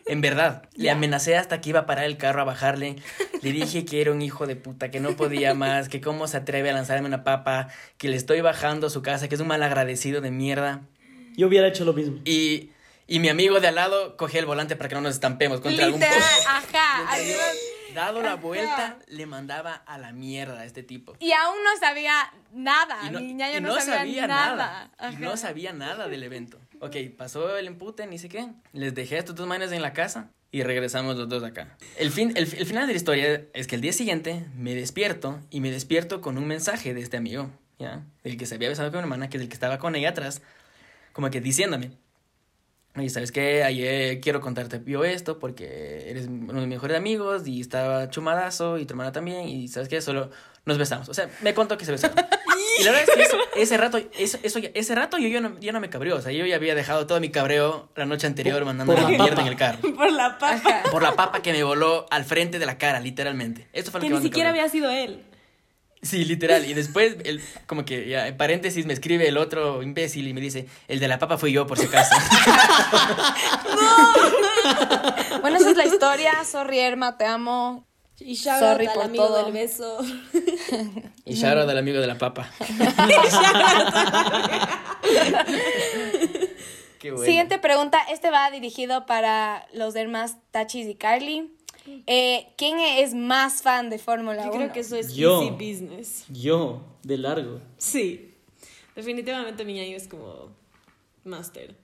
En 0.09 0.21
verdad, 0.21 0.63
le 0.75 0.91
amenacé 0.91 1.37
hasta 1.37 1.61
que 1.61 1.71
iba 1.71 1.81
a 1.81 1.87
parar 1.87 2.05
el 2.05 2.17
carro 2.17 2.41
a 2.41 2.45
bajarle. 2.45 2.97
Le 3.43 3.53
dije 3.53 3.85
que 3.85 4.01
era 4.01 4.13
un 4.13 4.23
hijo 4.23 4.47
de 4.47 4.55
puta, 4.55 4.91
que 4.91 5.01
no 5.01 5.17
podía 5.17 5.53
más, 5.53 5.89
que 5.89 6.01
cómo 6.01 6.29
se 6.29 6.37
atreve 6.37 6.71
a 6.71 6.73
lanzarme 6.73 7.09
una 7.09 7.25
papa, 7.25 7.69
que 7.99 8.09
le 8.09 8.17
estoy 8.17 8.41
bajando 8.41 8.87
a 8.87 8.91
su 8.91 9.03
casa, 9.03 9.29
que 9.29 9.35
es 9.35 9.41
un 9.41 9.49
mal 9.49 9.63
agradecido 9.65 10.21
de 10.21 10.31
mierda. 10.31 10.83
Yo 11.37 11.49
hubiera 11.49 11.67
hecho 11.67 11.85
lo 11.85 11.93
mismo. 11.93 12.21
Y, 12.25 12.71
y 13.09 13.19
mi 13.19 13.29
amigo 13.29 13.59
de 13.59 13.67
al 13.67 13.75
lado 13.75 14.17
cogía 14.17 14.39
el 14.39 14.47
volante 14.47 14.77
para 14.77 14.89
que 14.89 14.95
no 14.95 15.01
nos 15.01 15.15
estampemos 15.15 15.61
contra 15.61 15.85
algún 15.85 16.01
poste. 16.01 16.15
Ajá. 16.47 17.17
Dado 17.97 18.21
la 18.21 18.35
vuelta, 18.35 18.99
le 19.07 19.25
mandaba 19.25 19.73
a 19.75 19.97
la 19.97 20.13
mierda 20.13 20.61
a 20.61 20.65
este 20.67 20.83
tipo. 20.83 21.17
Y 21.19 21.33
aún 21.33 21.57
no 21.65 21.81
sabía 21.81 22.31
nada. 22.53 23.11
No, 23.11 23.21
Mi 23.21 23.29
niña 23.29 23.59
no, 23.59 23.81
sabía, 23.81 24.27
nada. 24.27 24.91
Y 25.11 25.17
no 25.17 25.39
sabía 25.39 25.73
nada 25.73 26.07
del 26.07 26.23
evento. 26.23 26.61
Ok, 26.81 26.95
pasó 27.17 27.57
el 27.57 27.67
empute, 27.67 28.07
ni 28.07 28.19
sé 28.19 28.29
qué. 28.29 28.51
Les 28.75 28.95
dejé 28.95 29.17
a 29.17 29.21
estos 29.21 29.35
dos 29.35 29.47
manes 29.47 29.73
en 29.73 29.81
la 29.81 29.95
casa 29.95 30.29
y 30.53 30.63
regresamos 30.63 31.17
los 31.17 31.27
dos 31.27 31.43
acá. 31.43 31.79
El, 31.97 32.11
fin, 32.11 32.35
el, 32.37 32.45
el, 32.45 32.67
final 32.67 32.87
de 32.87 32.93
la 32.93 32.99
historia 32.99 33.47
es 33.55 33.67
que 33.67 33.77
el 33.77 33.81
día 33.81 33.95
siguiente 33.95 34.45
me 34.55 34.75
despierto 34.75 35.41
y 35.49 35.61
me 35.61 35.71
despierto 35.71 36.21
con 36.21 36.37
un 36.37 36.47
mensaje 36.47 36.93
de 36.93 37.01
este 37.01 37.17
amigo, 37.17 37.51
¿ya? 37.79 38.03
El 38.25 38.37
que 38.37 38.45
se 38.45 38.57
había 38.57 38.69
besado 38.69 38.91
con 38.91 38.99
mi 38.99 39.05
hermana, 39.05 39.31
que 39.31 39.39
es 39.39 39.43
el 39.43 39.49
que 39.49 39.55
estaba 39.55 39.79
con 39.79 39.97
ella 39.97 40.11
atrás, 40.11 40.43
como 41.15 41.31
que 41.31 41.41
diciéndome, 41.41 41.93
oye, 42.97 43.11
¿sabes 43.11 43.33
qué? 43.33 43.63
Ayer 43.65 44.21
quiero 44.21 44.41
contarte 44.41 44.81
yo 44.87 45.05
esto 45.05 45.39
porque 45.39 46.11
eres 46.11 46.27
uno 46.27 46.55
de 46.55 46.61
mis 46.61 46.77
mejores 46.77 46.97
amigos 46.97 47.47
y 47.47 47.61
estaba 47.61 48.11
chumadazo 48.11 48.79
y 48.79 48.87
tu 48.87 48.95
hermana 48.95 49.13
también 49.13 49.49
y 49.49 49.69
¿sabes 49.69 49.89
qué? 49.89 50.01
Solo 50.01 50.31
nos 50.65 50.79
besamos. 50.79 51.09
O 51.09 51.15
sea, 51.15 51.29
me 51.43 51.55
contó 51.55 51.79
que 51.79 51.85
se 51.85 51.93
besaron. 51.93 52.17
y 52.81 52.85
la 52.85 52.91
verdad 52.91 53.09
es 53.09 53.31
que 53.31 53.37
ese 53.63 53.77
rato, 53.77 53.99
eso, 54.19 54.39
eso 54.43 54.61
ese 54.75 54.95
rato 54.95 55.19
yo, 55.19 55.29
yo, 55.29 55.41
no, 55.41 55.51
no 55.51 55.81
me 55.81 55.89
cabrió. 55.89 56.17
O 56.17 56.21
sea, 56.21 56.33
yo 56.33 56.45
ya 56.45 56.57
había 56.57 56.75
dejado 56.75 57.07
todo 57.07 57.21
mi 57.21 57.31
cabreo 57.31 57.89
la 57.95 58.07
noche 58.07 58.27
anterior 58.27 58.65
mandando 58.65 58.95
la 58.95 59.09
mierda 59.09 59.41
en 59.41 59.49
el 59.49 59.57
carro. 59.57 59.79
Por 59.97 60.13
la 60.13 60.39
papa. 60.39 60.83
Por 60.91 61.03
la 61.03 61.13
papa 61.13 61.41
que 61.41 61.53
me 61.53 61.63
voló 61.63 62.07
al 62.11 62.25
frente 62.25 62.59
de 62.59 62.67
la 62.67 62.79
cara, 62.79 63.01
literalmente. 63.01 63.69
Esto 63.73 63.91
fue 63.91 64.01
lo 64.01 64.07
que, 64.07 64.13
que 64.13 64.19
ni 64.19 64.23
siquiera 64.25 64.51
había 64.51 64.69
sido 64.69 64.91
él. 64.91 65.25
Sí, 66.03 66.25
literal. 66.25 66.65
Y 66.67 66.75
después, 66.75 67.17
el, 67.25 67.43
como 67.67 67.85
que 67.85 68.09
ya, 68.09 68.29
en 68.29 68.37
paréntesis, 68.37 68.87
me 68.87 68.93
escribe 68.93 69.27
el 69.29 69.39
otro 69.39 69.83
imbécil 69.83 70.29
y 70.29 70.35
me 70.35 70.41
dice, 70.41 70.69
el 70.89 71.01
de 71.01 71.09
la 71.09 71.19
papa 71.19 71.39
fui 71.39 71.53
yo, 71.53 71.67
por 71.67 71.79
si 71.79 71.87
acaso. 71.87 72.15
¡No! 73.75 75.41
bueno, 75.41 75.57
esa 75.57 75.71
es 75.71 75.77
la 75.77 75.87
historia. 75.87 76.45
Sorry, 76.45 76.79
Erma, 76.79 77.17
te 77.17 77.25
amo. 77.25 77.87
Y 78.19 78.35
shout 78.35 78.61
Sorry 78.61 78.87
al 78.87 79.03
amigo 79.03 79.27
todo. 79.27 79.45
del 79.45 79.53
beso. 79.53 79.99
y 81.25 81.35
shout 81.35 81.59
out 81.59 81.69
al 81.69 81.79
amigo 81.79 82.01
de 82.01 82.07
la 82.07 82.17
papa. 82.17 82.51
Qué 86.99 87.11
bueno. 87.11 87.27
Siguiente 87.27 87.59
pregunta. 87.59 87.99
Este 88.11 88.31
va 88.31 88.51
dirigido 88.51 89.05
para 89.05 89.67
los 89.75 89.93
demás 89.93 90.37
Tachis 90.51 90.87
y 90.87 90.95
Carly. 90.95 91.56
Eh, 92.07 92.49
¿Quién 92.57 92.79
es 92.79 93.15
más 93.15 93.63
fan 93.63 93.91
de 93.91 93.99
Fórmula 93.99 94.43
1? 94.43 94.45
Yo 94.45 94.59
creo 94.59 94.73
que 94.73 94.81
eso 94.81 94.97
es 94.97 95.15
yo, 95.15 95.43
easy 95.43 95.51
business. 95.51 96.25
Yo, 96.29 96.83
de 97.03 97.19
largo. 97.19 97.61
Sí. 97.79 98.35
Definitivamente 98.95 99.65
mi 99.65 99.79
año 99.81 99.97
es 99.97 100.09
como 100.09 100.51
master. 101.25 101.77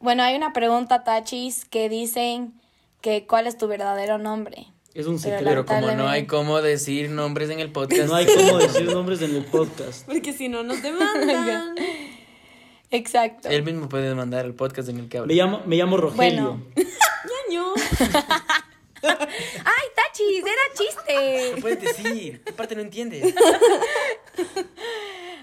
Bueno, 0.00 0.22
hay 0.22 0.36
una 0.36 0.52
pregunta, 0.52 1.04
Tachis, 1.04 1.64
que 1.64 1.88
dicen 1.88 2.54
que 3.00 3.26
¿cuál 3.26 3.46
es 3.46 3.56
tu 3.56 3.68
verdadero 3.68 4.18
nombre? 4.18 4.66
Es 4.94 5.06
un 5.06 5.18
secreto. 5.18 5.44
Pero 5.44 5.66
como 5.66 5.90
no 5.92 6.08
hay 6.08 6.26
cómo 6.26 6.60
decir 6.60 7.10
nombres 7.10 7.50
en 7.50 7.60
el 7.60 7.70
podcast. 7.72 8.08
No 8.08 8.14
hay 8.14 8.26
cómo 8.26 8.58
decir 8.58 8.86
nombres 8.86 9.22
en 9.22 9.34
el 9.34 9.44
podcast. 9.44 10.06
Porque 10.06 10.32
si 10.32 10.48
no 10.48 10.62
nos 10.62 10.82
demandan. 10.82 11.74
Exacto. 12.90 13.48
Él 13.48 13.62
mismo 13.62 13.88
puede 13.88 14.08
demandar 14.08 14.44
el 14.44 14.54
podcast 14.54 14.90
en 14.90 14.98
el 14.98 15.08
que 15.08 15.18
habla. 15.18 15.28
Me 15.28 15.34
llamo, 15.34 15.62
me 15.64 15.76
llamo 15.76 15.96
Rogelio. 15.96 16.60
Bueno. 16.74 17.72
¡Ay, 19.02 19.86
Tachis! 19.96 20.44
¡Era 20.44 20.62
chiste! 20.74 21.52
No 21.54 21.60
puedes 21.60 21.80
decir. 21.80 22.42
¿Qué 22.44 22.52
parte 22.52 22.74
no 22.74 22.82
entiendes? 22.82 23.34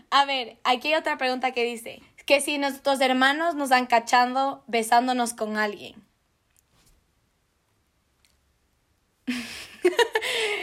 A 0.09 0.25
ver, 0.25 0.57
aquí 0.63 0.89
hay 0.89 0.95
otra 0.99 1.17
pregunta 1.17 1.51
que 1.51 1.63
dice: 1.63 2.01
que 2.25 2.41
si 2.41 2.57
nuestros 2.57 3.01
hermanos 3.01 3.55
nos 3.55 3.71
han 3.71 3.85
cachando 3.87 4.63
besándonos 4.67 5.33
con 5.33 5.57
alguien. 5.57 5.95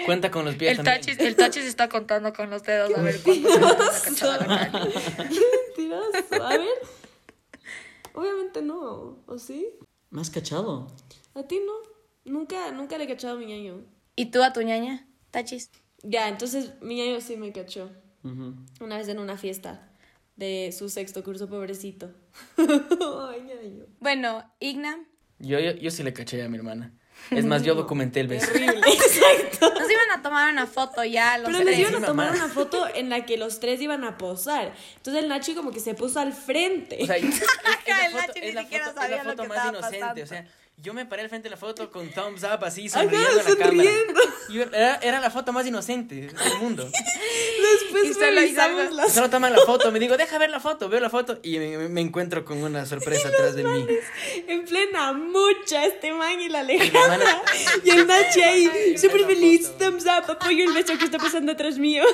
Cuenta 0.05 0.31
con 0.31 0.45
los 0.45 0.55
pies 0.55 0.79
el 0.79 0.85
Tachis, 0.85 1.19
el 1.19 1.35
tachis 1.35 1.65
está 1.65 1.89
contando 1.89 2.33
con 2.33 2.51
los 2.51 2.63
dedos 2.63 2.97
a 2.97 3.03
ver 3.03 3.21
cuánto 3.23 3.49
se 3.93 4.27
a 4.27 4.37
la 4.39 4.71
Mentiroso. 5.19 6.45
A 6.45 6.57
ver. 6.57 6.69
Obviamente 8.15 8.63
no, 8.63 9.19
¿o 9.27 9.39
sí? 9.39 9.69
¿Me 10.11 10.21
has 10.21 10.31
cachado? 10.31 10.87
¿A 11.35 11.43
ti 11.43 11.61
no? 11.65 11.73
Nunca, 12.27 12.73
nunca 12.73 12.99
le 12.99 13.05
he 13.05 13.09
cachado 13.09 13.37
a 13.37 13.39
mi 13.39 13.47
ñaño. 13.47 13.85
¿Y 14.17 14.27
tú 14.27 14.43
a 14.43 14.53
tu 14.53 14.61
ñaña, 14.63 15.07
Tachis? 15.31 15.71
Ya, 16.03 16.29
entonces 16.29 16.73
mi 16.83 16.97
ñaño 16.97 17.21
sí 17.21 17.37
me 17.37 17.53
cachó. 17.53 17.91
Una 18.81 18.99
vez 18.99 19.07
en 19.09 19.21
una 19.21 19.39
fiesta 19.39 19.89
de 20.35 20.75
su 20.77 20.89
sexto 20.89 21.23
curso, 21.23 21.49
pobrecito. 21.49 22.11
Ay, 22.57 23.43
ñaño. 23.43 23.85
Bueno, 24.01 24.53
Igna. 24.59 24.99
Yo, 25.39 25.61
yo, 25.61 25.73
yo 25.73 25.91
sí 25.93 26.03
le 26.03 26.13
caché 26.13 26.43
a 26.43 26.49
mi 26.49 26.57
hermana. 26.57 26.93
Es 27.31 27.45
más, 27.45 27.63
yo 27.63 27.75
documenté 27.77 28.21
el 28.21 28.29
beso. 28.29 28.51
Exacto. 28.55 29.73
Nos 29.79 29.91
iban 29.91 30.11
a 30.13 30.23
tomar 30.23 30.53
una 30.53 30.67
foto 30.67 31.05
ya 31.05 31.39
los 31.39 31.51
Pero 31.51 31.65
nos 31.65 31.79
iban 31.79 32.03
a 32.03 32.07
tomar 32.07 32.35
una 32.35 32.49
foto 32.49 32.87
en 32.95 33.09
la 33.09 33.25
que 33.25 33.37
los 33.37 33.61
tres 33.61 33.81
iban 33.81 34.05
a 34.05 34.19
posar. 34.19 34.75
Entonces 34.97 35.23
el 35.23 35.29
Nachi 35.29 35.55
como 35.55 35.71
que 35.71 35.81
se 35.81 35.95
puso 35.95 36.21
al 36.21 36.33
frente. 36.33 36.99
O 37.03 37.07
sea, 37.07 37.17
es, 37.17 37.25
es, 37.25 37.41
la 37.41 38.11
foto, 38.11 38.33
es 38.41 38.55
la 38.55 38.65
foto, 38.65 39.03
es 39.03 39.11
la 39.11 39.25
foto 39.25 39.45
más 39.45 39.69
inocente. 39.69 40.01
Pasando. 40.01 40.23
O 40.23 40.27
sea, 40.27 40.49
yo 40.79 40.93
me 40.93 41.07
paré 41.07 41.23
al 41.23 41.29
frente 41.31 41.47
de 41.47 41.51
la 41.51 41.57
foto 41.57 41.91
con 41.91 42.11
thumbs 42.11 42.43
up 42.43 42.63
así, 42.65 42.89
sonriendo 42.89 43.19
Ajá, 43.19 43.31
en 43.31 43.37
la 43.37 43.65
sonriendo. 43.67 44.15
cámara. 44.15 44.37
Y 44.49 44.61
era, 44.61 44.95
era, 44.97 45.21
la 45.21 45.31
foto 45.31 45.53
más 45.53 45.67
inocente 45.67 46.15
del 46.15 46.59
mundo. 46.61 46.89
Después 47.93 48.17
revisamos 48.19 48.93
la 48.93 49.09
Solo 49.09 49.31
toman 49.31 49.53
la 49.53 49.61
foto, 49.61 49.91
me 49.91 49.99
digo, 49.99 50.17
deja 50.17 50.39
ver 50.39 50.51
la 50.51 50.61
foto, 50.61 50.89
veo 50.89 51.01
la 51.01 51.11
foto 51.11 51.39
y 51.43 51.59
me, 51.59 51.89
me 51.89 52.01
encuentro 52.03 52.45
con 52.45 52.63
una 52.63 52.85
sorpresa 52.85 53.29
atrás 53.29 53.55
de 53.57 53.65
mí. 53.65 53.87
En 54.47 54.65
plena 54.67 55.13
mucha, 55.13 55.85
este 55.87 56.13
man 56.13 56.41
y 56.41 56.49
la 56.51 56.61
Alejandra. 56.61 57.43
Y 57.83 57.91
el 57.91 58.07
Nachi 58.07 58.43
ahí, 58.43 58.99
súper 58.99 59.25
feliz, 59.25 59.73
thumbs 59.79 60.05
up, 60.05 60.31
apoyo 60.31 60.65
el 60.65 60.75
beso 60.75 60.97
que 60.99 61.07
está 61.07 61.19
pasando 61.19 61.53
atrás 61.53 61.79
mío. 61.79 62.05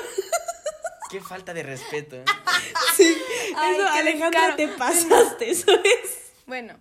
Qué 1.11 1.21
falta 1.21 1.53
de 1.53 1.63
respeto. 1.63 2.17
Sí, 2.97 3.17
Ay, 3.57 3.75
eso, 3.75 3.89
Alejandra, 3.89 4.57
te 4.57 4.69
pasaste, 4.69 5.51
eso 5.51 5.73
es. 5.73 6.19
Bueno, 6.47 6.75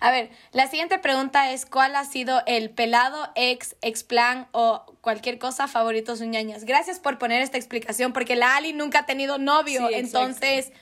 a 0.00 0.10
ver, 0.10 0.30
la 0.52 0.68
siguiente 0.68 0.98
pregunta 0.98 1.52
es 1.52 1.66
¿cuál 1.66 1.96
ha 1.96 2.04
sido 2.04 2.42
el 2.46 2.70
pelado, 2.70 3.28
ex, 3.34 3.76
ex 3.82 4.04
plan 4.04 4.46
o 4.52 4.84
cualquier 5.00 5.38
cosa 5.38 5.68
favorito 5.68 6.14
ñañas? 6.16 6.64
Gracias 6.64 7.00
por 7.00 7.18
poner 7.18 7.42
esta 7.42 7.56
explicación 7.56 8.12
porque 8.12 8.36
la 8.36 8.56
Ali 8.56 8.72
nunca 8.72 9.00
ha 9.00 9.06
tenido 9.06 9.38
novio, 9.38 9.88
sí, 9.88 9.94
entonces 9.94 10.72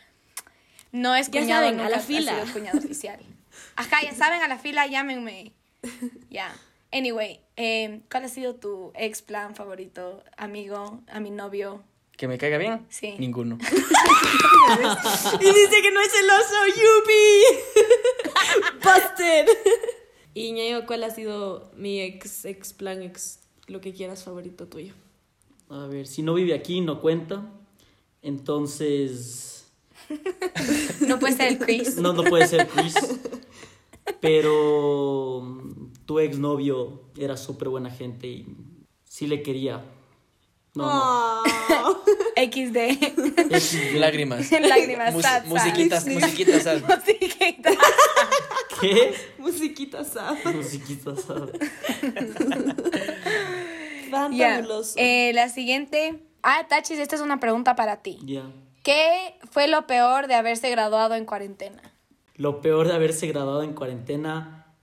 no 0.92 1.14
es 1.14 1.30
ya 1.30 1.40
cuñado, 1.40 1.64
saben, 1.64 1.80
a 1.80 1.88
la 1.88 2.00
fila. 2.00 2.44
cuñado 2.52 2.78
oficial. 2.78 3.20
Ajá, 3.76 4.02
ya 4.02 4.14
saben, 4.14 4.42
a 4.42 4.48
la 4.48 4.58
fila, 4.58 4.86
llámenme. 4.86 5.52
Ya. 6.30 6.54
Anyway, 6.92 7.40
eh, 7.56 8.00
¿cuál 8.10 8.24
ha 8.24 8.28
sido 8.28 8.54
tu 8.54 8.92
ex 8.94 9.22
plan 9.22 9.54
favorito, 9.54 10.22
amigo, 10.36 11.00
a 11.08 11.20
mi 11.20 11.30
novio? 11.30 11.84
¿Que 12.16 12.28
me 12.28 12.38
caiga 12.38 12.56
bien? 12.56 12.86
Sí. 12.88 13.14
Ninguno. 13.18 13.58
y 15.40 15.44
dice 15.44 15.82
que 15.82 15.90
no 15.92 16.00
es 16.00 16.12
celoso, 16.12 16.66
Yupi. 16.68 17.42
Busted. 19.26 19.46
Y 20.34 20.52
Ñayo, 20.52 20.84
¿cuál 20.84 21.02
ha 21.02 21.08
sido 21.08 21.70
mi 21.78 21.98
ex, 21.98 22.44
ex 22.44 22.74
plan, 22.74 23.02
ex, 23.02 23.40
lo 23.68 23.80
que 23.80 23.94
quieras 23.94 24.22
favorito 24.22 24.66
tuyo? 24.68 24.92
A 25.70 25.86
ver, 25.86 26.06
si 26.06 26.20
no 26.20 26.34
vive 26.34 26.52
aquí, 26.52 26.82
no 26.82 27.00
cuenta. 27.00 27.50
Entonces. 28.20 29.72
no 31.08 31.18
puede 31.18 31.36
ser 31.36 31.48
el 31.48 31.58
Chris. 31.58 31.96
No, 31.96 32.12
no 32.12 32.22
puede 32.22 32.46
ser 32.48 32.68
Chris. 32.68 32.94
Pero 34.20 35.54
tu 36.04 36.18
exnovio 36.18 37.00
era 37.16 37.38
súper 37.38 37.70
buena 37.70 37.90
gente 37.90 38.26
y 38.26 38.46
sí 39.04 39.26
le 39.26 39.42
quería. 39.42 39.82
No, 40.74 40.84
oh. 40.86 41.44
no. 41.70 41.96
XD. 42.36 43.94
Lágrimas. 43.94 44.50
Lágrimas. 44.60 45.14
Mus 45.14 45.22
sad, 45.22 45.46
musiquitas, 45.46 46.04
sad. 46.04 46.12
musiquitas 46.20 46.62
sad. 46.62 46.82
Musiquitas. 46.82 47.76
¿Qué? 48.80 49.14
Musiquita 49.38 50.04
sad. 50.04 50.36
Musiquita 50.54 51.16
sad. 51.16 51.48
Fantabuloso. 54.10 54.94
Yeah. 54.96 55.28
Eh, 55.28 55.32
la 55.32 55.48
siguiente. 55.48 56.22
Ah, 56.42 56.66
Tachis, 56.68 56.98
esta 56.98 57.16
es 57.16 57.22
una 57.22 57.40
pregunta 57.40 57.74
para 57.74 58.02
ti. 58.02 58.18
Ya. 58.20 58.26
Yeah. 58.26 58.52
¿Qué 58.86 59.34
fue 59.50 59.66
lo 59.66 59.88
peor 59.88 60.28
de 60.28 60.36
haberse 60.36 60.70
graduado 60.70 61.16
en 61.16 61.24
cuarentena? 61.24 61.82
Lo 62.36 62.60
peor 62.60 62.86
de 62.86 62.94
haberse 62.94 63.26
graduado 63.26 63.64
en 63.64 63.72
cuarentena, 63.72 64.76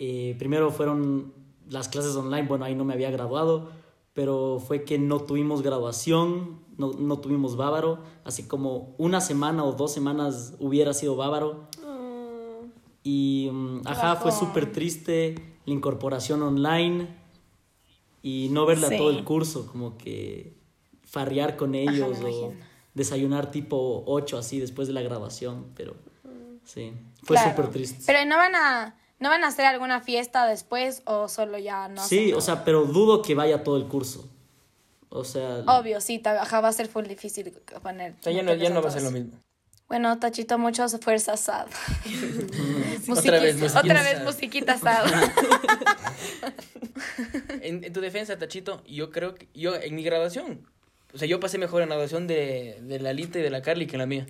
eh, 0.00 0.34
primero 0.36 0.72
fueron 0.72 1.32
las 1.68 1.88
clases 1.88 2.16
online, 2.16 2.48
bueno, 2.48 2.64
ahí 2.64 2.74
no 2.74 2.84
me 2.84 2.94
había 2.94 3.12
graduado, 3.12 3.70
pero 4.16 4.62
fue 4.66 4.84
que 4.84 4.98
no 4.98 5.20
tuvimos 5.20 5.60
graduación, 5.60 6.58
no, 6.78 6.92
no 6.94 7.18
tuvimos 7.18 7.54
bávaro, 7.58 8.02
así 8.24 8.44
como 8.44 8.94
una 8.96 9.20
semana 9.20 9.62
o 9.62 9.72
dos 9.72 9.92
semanas 9.92 10.54
hubiera 10.58 10.94
sido 10.94 11.16
bávaro. 11.16 11.68
Mm. 11.82 12.70
Y, 13.04 13.48
um, 13.50 13.82
ajá, 13.84 14.16
fue 14.16 14.32
súper 14.32 14.72
triste 14.72 15.34
la 15.66 15.74
incorporación 15.74 16.42
online 16.42 17.14
y 18.22 18.48
no 18.52 18.64
verla 18.64 18.88
todo 18.88 19.10
el 19.10 19.22
curso, 19.22 19.66
como 19.66 19.98
que 19.98 20.54
farrear 21.04 21.58
con 21.58 21.74
ellos 21.74 22.18
o 22.24 22.54
desayunar 22.94 23.50
tipo 23.50 24.02
8 24.06 24.38
así 24.38 24.58
después 24.58 24.88
de 24.88 24.94
la 24.94 25.02
grabación, 25.02 25.66
pero 25.76 25.94
sí, 26.64 26.94
fue 27.22 27.36
súper 27.36 27.68
triste. 27.68 28.02
Pero 28.06 28.24
no 28.24 28.38
van 28.38 28.54
a 28.54 28.96
no 29.18 29.30
van 29.30 29.44
a 29.44 29.48
hacer 29.48 29.64
alguna 29.64 30.00
fiesta 30.00 30.46
después 30.46 31.02
o 31.04 31.28
solo 31.28 31.58
ya 31.58 31.88
no. 31.88 32.06
Sí, 32.06 32.32
o 32.32 32.40
sea, 32.40 32.64
pero 32.64 32.84
dudo 32.84 33.22
que 33.22 33.34
vaya 33.34 33.64
todo 33.64 33.76
el 33.76 33.86
curso. 33.86 34.28
O 35.08 35.24
sea, 35.24 35.62
obvio, 35.66 36.00
sí, 36.00 36.22
va 36.24 36.42
a 36.42 36.72
ser 36.72 36.88
full 36.88 37.06
difícil 37.06 37.52
poner. 37.82 38.14
ya 38.20 38.42
no, 38.42 38.54
ya 38.54 38.70
no 38.70 38.82
va 38.82 38.88
a 38.88 38.92
ser 38.92 39.02
lo 39.02 39.10
mismo. 39.10 39.38
Bueno, 39.88 40.18
Tachito, 40.18 40.58
muchas 40.58 40.98
fuerzas 41.00 41.40
sad. 41.40 41.68
otra 43.08 43.38
vez, 43.40 43.56
musiquita, 43.56 43.80
otra 43.80 44.02
vez 44.02 44.24
musiquita 44.24 44.76
sad. 44.76 45.06
en, 47.62 47.92
tu 47.92 48.00
defensa, 48.00 48.36
Tachito, 48.36 48.82
yo 48.84 49.10
creo 49.10 49.36
que 49.36 49.48
yo 49.54 49.76
en 49.76 49.94
mi 49.94 50.02
graduación, 50.02 50.68
o 51.14 51.18
sea, 51.18 51.28
yo 51.28 51.38
pasé 51.38 51.58
mejor 51.58 51.82
en 51.82 51.88
la 51.88 51.94
graduación 51.94 52.26
de, 52.26 52.80
de 52.82 52.98
la 52.98 53.12
Lita 53.12 53.38
y 53.38 53.42
de 53.42 53.50
la 53.50 53.62
Carly 53.62 53.86
que 53.86 53.94
en 53.94 54.00
la 54.00 54.06
mía. 54.06 54.26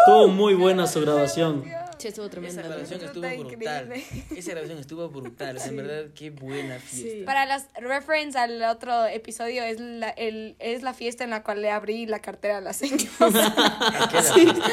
Estuvo 0.00 0.28
muy 0.28 0.54
buena 0.54 0.86
su 0.86 1.00
graduación. 1.00 1.64
Estuvo 2.06 2.28
tremenda. 2.28 2.60
Esa 2.60 2.68
graduación 2.68 3.04
estuvo 3.04 3.44
brutal. 3.44 3.92
Esa 4.36 4.50
graduación 4.52 4.78
estuvo 4.78 5.08
brutal. 5.08 5.58
En 5.64 5.76
verdad, 5.76 6.04
qué 6.14 6.30
buena 6.30 6.78
fiesta. 6.78 7.26
Para 7.26 7.46
las 7.46 7.66
reference 7.74 8.38
al 8.38 8.62
otro 8.62 9.06
episodio, 9.06 9.64
es 9.64 9.80
la, 9.80 10.10
el, 10.10 10.54
es 10.60 10.82
la 10.82 10.94
fiesta 10.94 11.24
en 11.24 11.30
la 11.30 11.42
cual 11.42 11.62
le 11.62 11.70
abrí 11.70 12.06
la 12.06 12.20
cartera 12.20 12.58
a 12.58 12.60
la 12.60 12.72
señora. 12.72 13.08
Aquella 14.00 14.22
fiesta. 14.22 14.72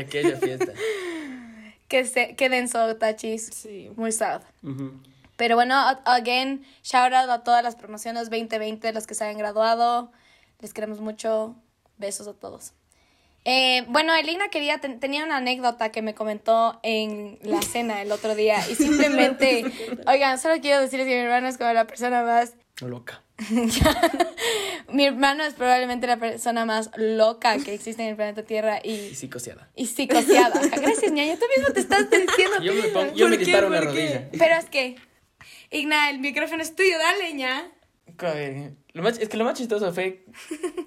Aquella 0.00 0.36
fiesta. 0.38 0.72
Que, 1.86 2.04
se, 2.04 2.34
que 2.34 2.48
denso, 2.48 2.96
tachis. 2.96 3.46
Sí. 3.46 3.90
Muy 3.96 4.12
sad. 4.12 4.42
Pero 5.36 5.54
bueno, 5.54 5.74
again, 6.04 6.66
shout 6.82 7.12
out 7.12 7.30
a 7.30 7.44
todas 7.44 7.62
las 7.62 7.76
promociones 7.76 8.28
2020, 8.28 8.92
los 8.92 9.06
que 9.06 9.14
se 9.14 9.24
hayan 9.24 9.38
graduado. 9.38 10.10
Les 10.58 10.74
queremos 10.74 11.00
mucho. 11.00 11.54
Besos 11.96 12.28
a 12.28 12.34
todos. 12.34 12.72
Eh, 13.50 13.86
bueno, 13.88 14.14
Elina 14.14 14.50
quería, 14.50 14.78
tenía 14.78 15.24
una 15.24 15.38
anécdota 15.38 15.90
que 15.90 16.02
me 16.02 16.14
comentó 16.14 16.78
en 16.82 17.38
la 17.40 17.62
cena 17.62 18.02
el 18.02 18.12
otro 18.12 18.34
día 18.34 18.58
y 18.68 18.74
simplemente, 18.74 19.64
oigan, 20.06 20.38
solo 20.38 20.60
quiero 20.60 20.82
decirles 20.82 21.08
que 21.08 21.14
mi 21.14 21.22
hermano 21.22 21.48
es 21.48 21.56
como 21.56 21.72
la 21.72 21.86
persona 21.86 22.22
más... 22.24 22.52
Loca. 22.82 23.22
mi 24.92 25.06
hermano 25.06 25.44
es 25.44 25.54
probablemente 25.54 26.06
la 26.06 26.18
persona 26.18 26.66
más 26.66 26.90
loca 26.96 27.56
que 27.56 27.72
existe 27.72 28.02
en 28.02 28.10
el 28.10 28.16
planeta 28.16 28.42
Tierra 28.42 28.80
y... 28.84 28.90
Y 28.90 29.14
psicoseada. 29.14 29.70
Y 29.74 29.86
psicoseada. 29.86 30.60
Gracias, 30.82 31.10
ñaña. 31.10 31.38
Tú 31.38 31.46
mismo 31.56 31.72
te 31.72 31.80
estás 31.80 32.10
diciendo... 32.10 32.60
Yo 32.60 32.74
me, 32.74 33.14
yo 33.14 33.28
me 33.30 33.38
disparo 33.38 33.68
una 33.68 33.80
rodilla. 33.80 34.28
Pero 34.30 34.56
es 34.56 34.66
que... 34.66 34.96
Igna, 35.70 36.10
el 36.10 36.18
micrófono 36.18 36.62
es 36.62 36.76
tuyo, 36.76 36.98
dale, 36.98 37.32
ña. 37.32 37.72
Lo 38.92 39.02
más, 39.02 39.18
es 39.18 39.30
que 39.30 39.38
lo 39.38 39.44
más 39.44 39.56
chistoso 39.56 39.90
fue 39.94 40.24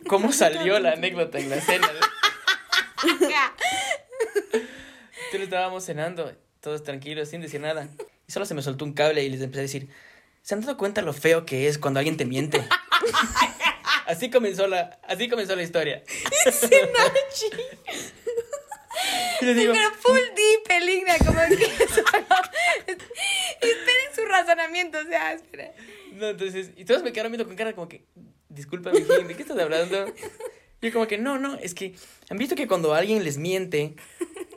cómo 0.05 0.31
salió 0.31 0.77
la 0.79 0.91
anécdota 0.91 1.39
en 1.39 1.49
la 1.49 1.59
cena. 1.59 1.87
Entonces 5.25 5.41
estábamos 5.41 5.86
cenando, 5.86 6.34
todos 6.60 6.84
tranquilos, 6.84 7.29
sin 7.29 7.41
decir 7.41 7.62
nada. 7.62 7.88
Y 8.27 8.31
solo 8.31 8.46
se 8.46 8.53
me 8.53 8.62
soltó 8.62 8.86
un 8.86 8.93
cable 8.93 9.24
y 9.24 9.29
les 9.29 9.41
empecé 9.41 9.60
a 9.60 9.63
decir, 9.63 9.89
¿se 10.41 10.53
han 10.53 10.62
dado 10.62 10.77
cuenta 10.77 11.01
lo 11.01 11.13
feo 11.13 11.46
que 11.46 11.67
es 11.67 11.77
cuando 11.77 12.00
alguien 12.00 12.17
te 12.17 12.25
miente? 12.25 12.63
así 14.08 14.29
comenzó 14.29 14.67
la, 14.67 15.00
así 15.08 15.29
comenzó 15.29 15.55
la 15.55 15.63
historia. 15.63 16.03
Y 19.41 19.53
digo, 19.53 19.74
pero 19.74 19.91
full 19.96 20.20
deep, 20.36 20.70
Eligna, 20.70 21.17
como 21.17 21.39
que 21.48 21.65
esperen 21.65 22.27
su 24.15 24.24
razonamiento, 24.25 25.00
o 25.00 25.05
sea, 25.05 25.34
espera. 25.34 25.74
No, 26.13 26.29
entonces, 26.29 26.70
y 26.75 26.86
todos 26.86 27.01
me 27.03 27.12
quedaron 27.12 27.31
viendo 27.31 27.48
con 27.48 27.55
cara 27.55 27.74
como 27.74 27.89
que, 27.89 28.05
disculpa, 28.50 28.91
¿de 28.91 29.36
qué 29.36 29.41
estás 29.41 29.58
hablando? 29.58 30.13
Yo 30.81 30.91
como 30.91 31.07
que, 31.07 31.17
no, 31.17 31.38
no, 31.38 31.55
es 31.55 31.73
que 31.73 31.95
han 32.29 32.38
visto 32.38 32.55
que 32.55 32.67
cuando 32.67 32.93
alguien 32.93 33.23
les 33.23 33.37
miente, 33.37 33.96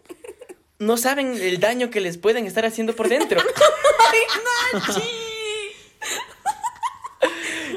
no 0.78 0.96
saben 0.96 1.34
el 1.34 1.60
daño 1.60 1.90
que 1.90 2.00
les 2.00 2.18
pueden 2.18 2.46
estar 2.46 2.64
haciendo 2.64 2.96
por 2.96 3.08
dentro. 3.08 3.40
¡Ay, 4.88 5.02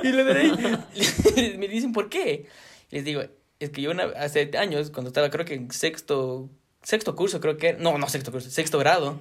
y 0.04 0.12
le 0.12 0.24
me 1.58 1.68
dicen, 1.68 1.92
¿por 1.92 2.10
qué? 2.10 2.48
Les 2.92 3.04
digo, 3.04 3.24
es 3.60 3.70
que 3.70 3.82
yo 3.82 3.92
hace 4.16 4.52
años, 4.58 4.92
cuando 4.92 5.10
estaba 5.10 5.30
creo 5.30 5.46
que 5.46 5.56
en 5.56 5.72
sexto, 5.72 6.50
sexto 6.84 7.16
curso, 7.16 7.40
creo 7.40 7.58
que, 7.58 7.74
no, 7.74 7.98
no 7.98 8.08
sexto 8.10 8.32
curso, 8.32 8.50
sexto 8.50 8.78
grado, 8.80 9.20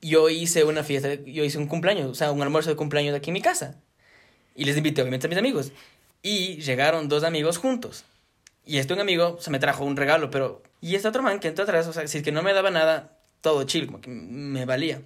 yo 0.00 0.28
hice 0.28 0.64
una 0.64 0.84
fiesta, 0.84 1.14
yo 1.14 1.44
hice 1.44 1.58
un 1.58 1.66
cumpleaños, 1.66 2.10
o 2.10 2.14
sea, 2.14 2.30
un 2.30 2.42
almuerzo 2.42 2.70
de 2.70 2.76
cumpleaños 2.76 3.14
aquí 3.14 3.30
en 3.30 3.34
mi 3.34 3.42
casa. 3.42 3.80
Y 4.54 4.64
les 4.64 4.76
invité 4.76 5.02
obviamente 5.02 5.26
a 5.26 5.30
mis 5.30 5.38
amigos. 5.38 5.72
Y 6.22 6.56
llegaron 6.56 7.08
dos 7.08 7.24
amigos 7.24 7.58
juntos. 7.58 8.04
Y 8.64 8.78
este 8.78 8.92
un 8.92 9.00
amigo 9.00 9.38
se 9.40 9.50
me 9.50 9.58
trajo 9.58 9.84
un 9.84 9.96
regalo, 9.96 10.30
pero... 10.30 10.62
Y 10.80 10.94
este 10.94 11.08
otro 11.08 11.22
man 11.22 11.40
que 11.40 11.48
entró 11.48 11.64
atrás, 11.64 11.86
o 11.86 11.92
sea, 11.92 12.06
si 12.06 12.18
es 12.18 12.24
que 12.24 12.32
no 12.32 12.42
me 12.42 12.52
daba 12.52 12.70
nada, 12.70 13.18
todo 13.40 13.64
chill, 13.64 13.86
como 13.86 14.00
que 14.00 14.10
me 14.10 14.64
valía. 14.64 15.00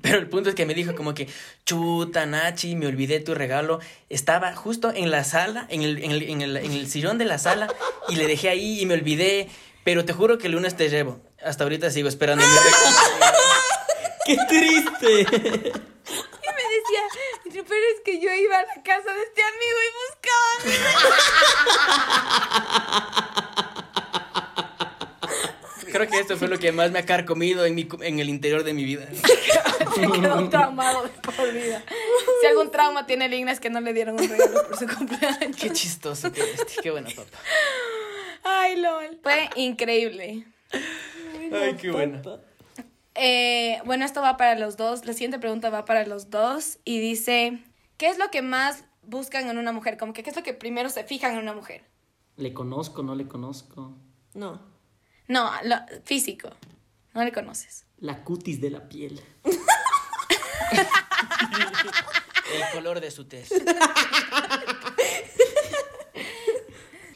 Pero 0.00 0.18
el 0.18 0.28
punto 0.28 0.48
es 0.48 0.54
que 0.54 0.66
me 0.66 0.74
dijo 0.74 0.94
como 0.94 1.12
que, 1.12 1.28
chuta, 1.64 2.24
Nachi, 2.26 2.76
me 2.76 2.86
olvidé 2.86 3.20
tu 3.20 3.34
regalo. 3.34 3.80
Estaba 4.08 4.54
justo 4.54 4.92
en 4.94 5.10
la 5.10 5.24
sala, 5.24 5.66
en 5.68 5.82
el, 5.82 6.02
en 6.02 6.12
el, 6.12 6.22
en 6.22 6.40
el, 6.40 6.56
en 6.56 6.72
el 6.72 6.88
sillón 6.88 7.18
de 7.18 7.24
la 7.24 7.38
sala, 7.38 7.68
y 8.08 8.16
le 8.16 8.26
dejé 8.26 8.48
ahí 8.48 8.80
y 8.80 8.86
me 8.86 8.94
olvidé. 8.94 9.48
Pero 9.84 10.04
te 10.04 10.12
juro 10.12 10.38
que 10.38 10.46
el 10.46 10.52
lunes 10.52 10.76
te 10.76 10.88
llevo. 10.88 11.20
Hasta 11.44 11.64
ahorita 11.64 11.90
sigo 11.90 12.08
esperando. 12.08 12.44
¡Qué 14.24 14.36
triste! 14.48 15.72
Pero 17.72 17.86
es 17.94 18.00
que 18.04 18.20
yo 18.20 18.30
iba 18.34 18.58
a 18.58 18.62
la 18.62 18.82
casa 18.82 19.14
de 19.14 19.22
este 19.22 19.42
amigo 19.42 19.78
y 19.82 19.90
buscaba 20.04 21.42
Creo 25.90 26.08
que 26.08 26.18
esto 26.20 26.36
fue 26.38 26.48
lo 26.48 26.58
que 26.58 26.72
más 26.72 26.90
me 26.90 27.00
ha 27.00 27.06
carcomido 27.06 27.66
en, 27.66 27.74
mi, 27.74 27.86
en 28.00 28.18
el 28.18 28.30
interior 28.30 28.64
de 28.64 28.72
mi 28.72 28.82
vida. 28.82 29.06
Se 29.94 30.00
quedó 30.00 30.48
traumado 30.48 31.02
de 31.02 31.10
por 31.10 31.52
vida. 31.52 31.84
Si 32.40 32.46
algún 32.46 32.70
trauma 32.70 33.06
tiene 33.06 33.28
Ligna 33.28 33.52
es 33.52 33.60
que 33.60 33.68
no 33.68 33.78
le 33.82 33.92
dieron 33.92 34.18
un 34.18 34.26
regalo 34.26 34.68
por 34.68 34.78
su 34.78 34.86
cumpleaños. 34.86 35.54
Qué 35.54 35.70
chistoso 35.70 36.32
que 36.32 36.42
Qué 36.82 36.90
buena 36.90 37.10
papá. 37.10 37.38
Ay, 38.42 38.76
lol. 38.76 39.18
Fue 39.22 39.50
increíble. 39.56 40.46
Ay, 41.52 41.76
qué 41.78 41.90
buena. 41.90 42.22
Eh, 43.14 43.80
bueno, 43.84 44.04
esto 44.04 44.22
va 44.22 44.36
para 44.36 44.58
los 44.58 44.76
dos. 44.76 45.04
La 45.04 45.12
siguiente 45.12 45.38
pregunta 45.38 45.70
va 45.70 45.84
para 45.84 46.06
los 46.06 46.30
dos 46.30 46.78
y 46.84 46.98
dice, 46.98 47.62
¿qué 47.96 48.08
es 48.08 48.18
lo 48.18 48.30
que 48.30 48.42
más 48.42 48.84
buscan 49.02 49.48
en 49.48 49.58
una 49.58 49.72
mujer? 49.72 49.96
Como 49.96 50.12
que, 50.12 50.22
¿qué 50.22 50.30
es 50.30 50.36
lo 50.36 50.42
que 50.42 50.54
primero 50.54 50.88
se 50.88 51.04
fijan 51.04 51.32
en 51.32 51.38
una 51.38 51.54
mujer? 51.54 51.84
¿Le 52.36 52.54
conozco, 52.54 53.02
no 53.02 53.14
le 53.14 53.28
conozco? 53.28 53.94
No. 54.34 54.60
No, 55.28 55.50
lo, 55.64 55.76
físico. 56.04 56.50
No 57.14 57.22
le 57.24 57.32
conoces. 57.32 57.84
La 57.98 58.24
cutis 58.24 58.60
de 58.60 58.70
la 58.70 58.88
piel. 58.88 59.20
El 62.54 62.62
color 62.72 63.00
de 63.00 63.10
su 63.10 63.26
tez. 63.26 63.50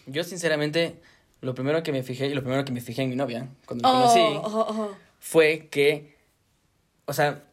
Yo, 0.07 0.25
sinceramente, 0.25 1.01
lo 1.41 1.55
primero 1.55 1.83
que 1.83 1.93
me 1.93 2.03
fijé, 2.03 2.27
y 2.29 2.35
lo 2.35 2.43
primero 2.43 2.65
que 2.65 2.73
me 2.73 2.81
fijé 2.81 3.03
en 3.03 3.11
mi 3.11 3.17
novia, 3.17 3.49
cuando 3.67 3.89
me 3.89 3.95
conocí, 3.95 4.21
oh, 4.21 4.43
oh, 4.45 4.67
oh, 4.69 4.97
fue 5.19 5.69
que, 5.71 6.17
o 7.07 7.13
sea, 7.13 7.45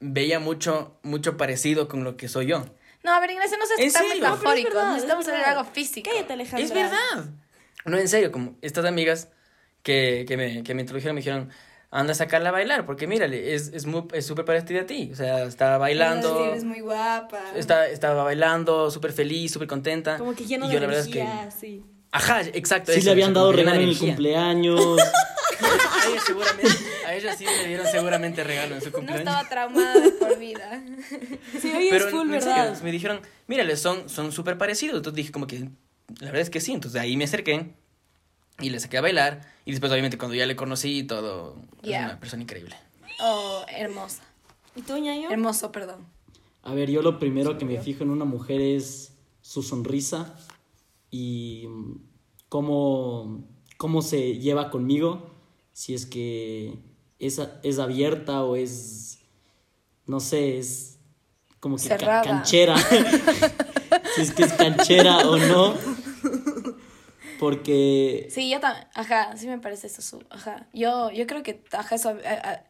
veía 0.00 0.40
mucho, 0.40 0.98
mucho 1.02 1.36
parecido 1.36 1.88
con 1.88 2.04
lo 2.04 2.16
que 2.16 2.28
soy 2.28 2.46
yo. 2.46 2.64
No, 3.02 3.12
a 3.12 3.20
ver, 3.20 3.30
Ignacio, 3.30 3.56
no 3.56 3.66
seas 3.66 3.92
tan 3.92 4.08
metafórico. 4.08 4.74
No, 4.74 4.92
Necesitamos 4.92 5.26
hacer 5.26 5.44
algo 5.44 5.64
físico. 5.64 6.10
Cállate, 6.10 6.32
Alejandra. 6.32 6.64
Es 6.64 6.72
verdad. 6.72 7.30
No, 7.84 7.96
en 7.96 8.08
serio, 8.08 8.30
como 8.30 8.56
estas 8.60 8.84
amigas 8.84 9.28
que, 9.82 10.24
que, 10.28 10.36
me, 10.36 10.62
que 10.62 10.74
me 10.74 10.82
introdujeron 10.82 11.14
me 11.14 11.20
dijeron, 11.20 11.50
anda 11.90 12.12
a 12.12 12.14
sacarla 12.14 12.50
a 12.50 12.52
bailar, 12.52 12.86
porque 12.86 13.06
mírale, 13.06 13.54
es, 13.54 13.68
es, 13.68 13.86
muy, 13.86 14.04
es 14.12 14.26
súper 14.26 14.44
parecida 14.44 14.82
a 14.82 14.86
ti. 14.86 15.10
O 15.12 15.16
sea, 15.16 15.44
estaba 15.44 15.78
bailando. 15.78 16.36
Sí, 16.36 16.50
eres 16.50 16.64
muy 16.64 16.80
guapa. 16.80 17.40
Está, 17.56 17.88
estaba 17.88 18.22
bailando, 18.22 18.90
súper 18.90 19.12
feliz, 19.12 19.52
súper 19.52 19.68
contenta. 19.68 20.18
Como 20.18 20.34
que 20.34 20.44
lleno 20.44 20.66
y 20.66 20.72
yo, 20.72 20.80
de 20.80 20.86
energía, 20.86 21.24
la 21.24 21.30
verdad 21.30 21.48
es 21.48 21.54
que, 21.54 21.60
sí. 21.60 21.84
Ajá, 22.12 22.42
exacto. 22.42 22.92
Sí, 22.92 23.02
le 23.02 23.10
habían 23.10 23.32
dado 23.32 23.52
regalo 23.52 23.80
en 23.80 23.88
el 23.88 23.98
cumpleaños. 23.98 25.00
a 25.60 26.08
ella 26.08 26.20
seguramente, 26.24 26.68
a 27.10 27.16
ella 27.16 27.36
sí 27.36 27.44
le 27.44 27.68
dieron 27.68 27.86
seguramente 27.86 28.44
regalo 28.44 28.76
en 28.76 28.80
su 28.80 28.92
cumpleaños. 28.92 29.24
No 29.24 29.30
estaba 29.30 29.48
traumada 29.48 30.00
de 30.00 30.10
por 30.12 30.38
vida. 30.38 30.82
Sí, 31.60 31.70
ella 31.74 31.96
es 31.96 32.06
full, 32.06 32.28
¿verdad? 32.28 32.80
me 32.82 32.92
dijeron, 32.92 33.20
mírale, 33.46 33.76
son 33.76 34.08
súper 34.08 34.56
parecidos. 34.56 34.98
Entonces 34.98 35.16
dije 35.16 35.32
como 35.32 35.46
que, 35.46 35.68
la 36.20 36.26
verdad 36.26 36.40
es 36.40 36.50
que 36.50 36.60
sí. 36.60 36.72
Entonces 36.72 37.00
ahí 37.00 37.16
me 37.16 37.24
acerqué 37.24 37.74
y 38.60 38.70
le 38.70 38.80
saqué 38.80 38.98
a 38.98 39.00
bailar. 39.00 39.40
Y 39.64 39.72
después, 39.72 39.90
obviamente, 39.92 40.18
cuando 40.18 40.34
ya 40.34 40.46
le 40.46 40.56
conocí 40.56 40.98
y 40.98 41.02
todo, 41.04 41.56
es 41.82 41.90
una 41.90 42.20
persona 42.20 42.42
increíble. 42.42 42.76
Oh, 43.20 43.64
hermosa. 43.68 44.22
¿Y 44.76 44.82
tú, 44.82 44.96
ñaño? 44.98 45.30
Hermoso, 45.30 45.72
perdón. 45.72 46.06
A 46.62 46.74
ver, 46.74 46.90
yo 46.90 47.02
lo 47.02 47.18
primero 47.18 47.58
que 47.58 47.64
me 47.64 47.80
fijo 47.80 48.04
en 48.04 48.10
una 48.10 48.24
mujer 48.24 48.60
es 48.60 49.16
su 49.40 49.62
sonrisa 49.62 50.36
y 51.10 51.66
cómo, 52.48 53.44
cómo 53.76 54.02
se 54.02 54.38
lleva 54.38 54.70
conmigo 54.70 55.30
si 55.72 55.94
es 55.94 56.04
que 56.04 56.78
es, 57.20 57.40
es 57.62 57.78
abierta 57.78 58.42
o 58.42 58.56
es, 58.56 59.18
no 60.06 60.20
sé, 60.20 60.58
es 60.58 60.98
como 61.60 61.76
que 61.76 61.88
canchera. 61.88 62.76
si 64.16 64.22
es 64.22 64.32
que 64.32 64.42
es 64.44 64.52
canchera 64.54 65.18
o 65.28 65.36
no. 65.36 65.74
Porque... 67.38 68.28
Sí, 68.30 68.50
yo 68.50 68.60
también, 68.60 68.86
ajá, 68.94 69.34
sí 69.34 69.46
me 69.46 69.58
parece 69.58 69.86
eso, 69.86 70.20
ajá. 70.28 70.66
Yo, 70.74 71.10
yo 71.10 71.26
creo 71.26 71.42
que, 71.42 71.62
ajá, 71.72 71.94
eso 71.94 72.14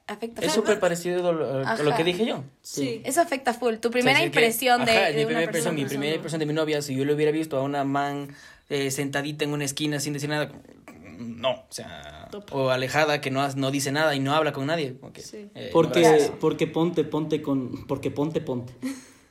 afecta. 0.07 0.43
Es 0.43 0.53
súper 0.53 0.79
parecido 0.79 1.29
a 1.29 1.77
lo, 1.83 1.97
que 1.97 2.05
dije 2.05 2.25
yo. 2.25 2.45
Sí. 2.63 3.03
Eso 3.05 3.21
afecta 3.21 3.53
full. 3.53 3.77
Tu 3.77 3.91
primera 3.91 4.23
impresión 4.23 4.85
de, 4.85 5.13
mi 5.17 5.25
primera 5.25 5.43
impresión, 5.43 5.75
mi 5.75 5.85
primera 5.87 6.15
impresión 6.15 6.39
de 6.39 6.47
mi 6.47 6.53
novia, 6.53 6.83
si 6.83 6.95
yo 6.95 7.05
lo 7.05 7.15
hubiera 7.15 7.33
visto 7.33 7.57
a 7.57 7.63
una 7.63 7.83
man 7.83 8.29
eh, 8.69 8.93
sentadita 8.93 9.45
en 9.45 9.53
una 9.53 9.65
esquina 9.65 9.99
sin 9.99 10.13
decir 10.13 10.29
nada, 10.29 10.53
no, 11.21 11.51
o 11.53 11.67
sea, 11.69 12.29
o 12.51 12.71
alejada 12.71 13.21
que 13.21 13.31
no, 13.31 13.47
no 13.55 13.71
dice 13.71 13.93
nada 13.93 14.15
y 14.15 14.21
no 14.21 14.35
habla 14.35 14.53
con 14.53 14.67
nadie. 14.67 14.97
Eh, 15.55 15.71
porque, 15.73 16.33
porque 16.41 16.67
ponte, 16.67 17.05
ponte 17.05 17.43
con, 17.43 17.87
porque 17.87 18.11
ponte, 18.11 18.41
ponte. 18.41 18.73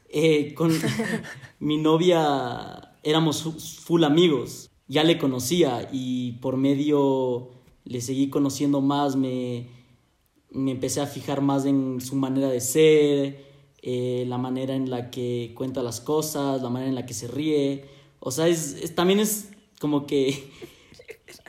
Eh, 0.09 0.53
con 0.53 0.71
mi 1.59 1.77
novia 1.77 2.93
éramos 3.03 3.43
full 3.83 4.03
amigos 4.03 4.69
ya 4.89 5.03
le 5.03 5.17
conocía 5.17 5.87
y 5.93 6.33
por 6.33 6.57
medio 6.57 7.51
le 7.85 8.01
seguí 8.01 8.29
conociendo 8.29 8.81
más, 8.81 9.15
me, 9.15 9.67
me 10.49 10.71
empecé 10.71 10.99
a 10.99 11.05
fijar 11.05 11.41
más 11.41 11.65
en 11.65 12.01
su 12.01 12.15
manera 12.15 12.49
de 12.49 12.59
ser, 12.59 13.45
eh, 13.81 14.25
la 14.27 14.37
manera 14.37 14.75
en 14.75 14.89
la 14.89 15.11
que 15.11 15.53
cuenta 15.55 15.83
las 15.83 16.01
cosas, 16.01 16.61
la 16.61 16.69
manera 16.69 16.89
en 16.89 16.95
la 16.95 17.05
que 17.05 17.13
se 17.13 17.27
ríe. 17.27 17.85
O 18.19 18.31
sea, 18.31 18.47
es, 18.47 18.93
también 18.95 19.19
es 19.19 19.51
como 19.79 20.07
que 20.07 20.51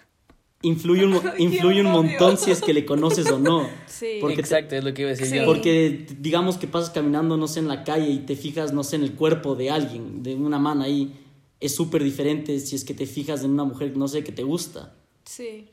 influye 0.62 1.04
un, 1.04 1.20
influye 1.38 1.80
un 1.80 1.90
montón 1.90 2.36
si 2.36 2.50
es 2.50 2.60
que 2.60 2.72
le 2.72 2.84
conoces 2.84 3.30
o 3.30 3.38
no. 3.38 3.68
Sí. 4.00 4.16
Porque 4.18 4.40
Exacto, 4.40 4.74
es 4.76 4.82
lo 4.82 4.94
que 4.94 5.02
iba 5.02 5.10
a 5.10 5.14
decir 5.14 5.40
yo. 5.40 5.44
Porque 5.44 6.06
digamos 6.18 6.56
que 6.56 6.66
pasas 6.66 6.88
caminando, 6.88 7.36
no 7.36 7.46
sé, 7.46 7.60
en 7.60 7.68
la 7.68 7.84
calle 7.84 8.08
y 8.08 8.20
te 8.20 8.34
fijas, 8.34 8.72
no 8.72 8.82
sé, 8.82 8.96
en 8.96 9.02
el 9.02 9.12
cuerpo 9.12 9.56
de 9.56 9.70
alguien, 9.70 10.22
de 10.22 10.34
una 10.36 10.58
mano 10.58 10.84
ahí 10.84 11.12
es 11.60 11.74
súper 11.74 12.02
diferente 12.02 12.58
si 12.60 12.76
es 12.76 12.84
que 12.84 12.94
te 12.94 13.04
fijas 13.04 13.44
en 13.44 13.50
una 13.50 13.64
mujer, 13.64 13.94
no 13.96 14.08
sé, 14.08 14.24
que 14.24 14.32
te 14.32 14.42
gusta. 14.42 14.94
Sí. 15.24 15.68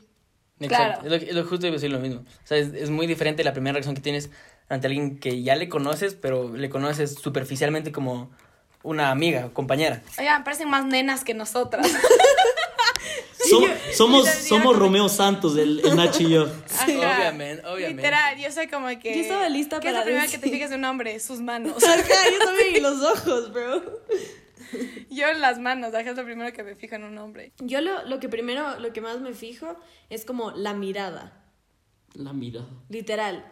Exacto. 0.60 1.06
Claro. 1.06 1.24
Es, 1.24 1.34
lo, 1.34 1.44
justo 1.44 1.66
iba 1.66 1.72
a 1.72 1.78
decir 1.78 1.90
lo 1.90 2.00
mismo. 2.00 2.20
O 2.20 2.46
sea, 2.46 2.58
es, 2.58 2.90
muy 2.90 3.06
diferente 3.06 3.42
la 3.42 3.54
primera 3.54 3.72
reacción 3.72 3.94
que 3.94 4.02
tienes 4.02 4.28
ante 4.68 4.88
alguien 4.88 5.18
que 5.18 5.42
ya 5.42 5.56
le 5.56 5.70
conoces, 5.70 6.14
pero 6.14 6.54
le 6.54 6.68
conoces 6.68 7.14
superficialmente 7.14 7.92
como 7.92 8.30
una 8.82 9.10
amiga, 9.10 9.50
compañera. 9.54 10.02
Oigan, 10.18 10.44
parecen 10.44 10.68
más 10.68 10.84
nenas 10.84 11.24
que 11.24 11.32
nosotras. 11.32 11.90
somos 13.94 14.28
somos 14.28 14.76
Romeo 14.76 15.08
Santos, 15.08 15.56
el, 15.56 15.80
el 15.84 15.96
Nachi 15.96 16.24
y 16.24 16.30
yo. 16.30 16.42
Obviamente, 16.86 17.66
obviamente. 17.66 18.02
Literal, 18.02 18.38
yo 18.38 18.52
soy 18.52 18.68
como 18.68 18.88
que. 18.98 19.14
Yo 19.14 19.20
estaba 19.20 19.48
lista 19.48 19.78
para. 19.78 19.90
es 19.90 19.96
la 19.96 20.04
primera 20.04 20.26
que 20.26 20.38
te 20.38 20.50
fijas 20.50 20.70
en 20.70 20.78
un 20.78 20.84
hombre? 20.84 21.18
Sus 21.20 21.40
manos. 21.40 21.82
Ajá, 21.82 22.30
yo 22.30 22.44
también, 22.44 22.76
y 22.76 22.80
los 22.80 23.02
ojos, 23.02 23.52
bro. 23.52 23.82
Yo 25.10 25.26
en 25.28 25.40
las 25.40 25.58
manos, 25.58 25.94
es 25.94 26.16
lo 26.16 26.24
primero 26.24 26.52
que 26.52 26.62
me 26.62 26.74
fijo 26.74 26.94
en 26.94 27.04
un 27.04 27.16
hombre. 27.16 27.52
Yo 27.58 27.80
lo, 27.80 28.04
lo 28.04 28.20
que 28.20 28.28
primero, 28.28 28.78
lo 28.78 28.92
que 28.92 29.00
más 29.00 29.20
me 29.20 29.32
fijo 29.32 29.76
es 30.10 30.26
como 30.26 30.50
la 30.50 30.74
mirada. 30.74 31.42
La 32.14 32.34
mirada. 32.34 32.68
Literal. 32.90 33.50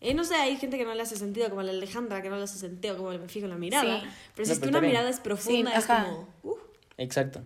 Y 0.00 0.14
no 0.14 0.24
sé, 0.24 0.34
hay 0.34 0.56
gente 0.56 0.78
que 0.78 0.84
no 0.84 0.94
le 0.94 1.02
hace 1.02 1.16
sentido, 1.16 1.48
como 1.50 1.62
la 1.62 1.72
Alejandra, 1.72 2.22
que 2.22 2.30
no 2.30 2.36
le 2.36 2.44
hace 2.44 2.58
sentido, 2.58 2.96
como 2.96 3.10
me 3.10 3.28
fijo 3.28 3.44
en 3.44 3.50
la 3.50 3.58
mirada. 3.58 4.02
Pero 4.34 4.46
si 4.46 4.52
es 4.52 4.58
que 4.58 4.68
una 4.68 4.80
mirada 4.80 5.10
es 5.10 5.20
profunda, 5.20 5.72
es 5.72 5.86
como. 5.86 6.28
Uh. 6.42 6.56
Exacto. 6.96 7.42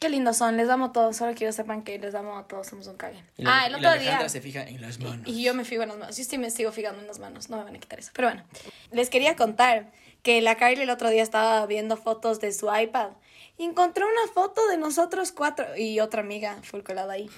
Qué 0.00 0.08
lindos 0.08 0.36
son, 0.36 0.56
les 0.56 0.68
amo 0.68 0.86
a 0.86 0.92
todos. 0.92 1.16
Solo 1.16 1.34
quiero 1.34 1.52
sepan 1.52 1.82
que 1.82 1.98
les 1.98 2.14
amo 2.14 2.38
a 2.38 2.46
todos, 2.46 2.68
somos 2.68 2.86
un 2.86 2.96
cague. 2.96 3.22
ah, 3.44 3.66
el 3.66 3.74
otro 3.74 3.98
día. 3.98 4.28
se 4.28 4.40
fija 4.40 4.62
en 4.62 4.80
las 4.80 5.00
manos. 5.00 5.26
Y, 5.26 5.42
yo 5.42 5.54
me 5.54 5.64
fijo 5.64 5.82
en 5.82 5.88
las 5.88 5.98
manos. 5.98 6.16
Yo 6.16 6.24
sí 6.24 6.38
me 6.38 6.50
sigo 6.50 6.70
fijando 6.70 7.00
en 7.00 7.06
las 7.08 7.18
manos, 7.18 7.50
no 7.50 7.56
me 7.56 7.64
van 7.64 7.74
a 7.74 7.78
quitar 7.78 7.98
eso. 7.98 8.10
Pero 8.14 8.28
bueno, 8.28 8.44
les 8.92 9.10
quería 9.10 9.34
contar 9.34 9.90
que 10.22 10.40
la 10.40 10.56
Kylie 10.56 10.84
el 10.84 10.90
otro 10.90 11.10
día 11.10 11.22
estaba 11.22 11.66
viendo 11.66 11.96
fotos 11.96 12.40
de 12.40 12.52
su 12.52 12.72
iPad 12.74 13.10
y 13.56 13.64
encontró 13.64 14.06
una 14.06 14.32
foto 14.32 14.66
de 14.68 14.76
nosotros 14.76 15.32
cuatro 15.32 15.76
y 15.76 15.98
otra 16.00 16.20
amiga 16.20 16.58
full 16.62 16.82
colada 16.82 17.14
ahí. 17.14 17.28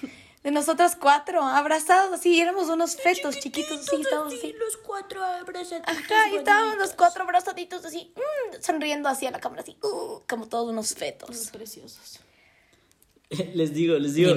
De 0.43 0.49
nosotros 0.49 0.95
cuatro, 0.95 1.43
abrazados 1.43 2.13
así, 2.13 2.41
éramos 2.41 2.67
unos 2.67 2.95
fetos 2.95 3.37
chiquitos 3.37 3.87
así, 3.87 4.01
estábamos 4.01 4.33
así. 4.33 4.53
Los 4.53 4.77
cuatro 4.77 5.23
abrazaditos. 5.23 5.95
Ajá, 5.95 6.29
y 6.29 6.37
estábamos 6.37 6.77
los 6.77 6.93
cuatro 6.93 7.23
abrazaditos 7.23 7.85
así, 7.85 8.11
mm, 8.15 8.59
sonriendo 8.59 9.07
así 9.07 9.27
a 9.27 9.31
la 9.31 9.39
cámara, 9.39 9.61
así, 9.61 9.77
uh, 9.83 10.21
como 10.27 10.47
todos 10.47 10.71
unos 10.71 10.95
fetos. 10.95 11.51
preciosos. 11.51 12.21
Les 13.53 13.73
digo, 13.73 13.97
les 13.97 14.13
digo. 14.13 14.33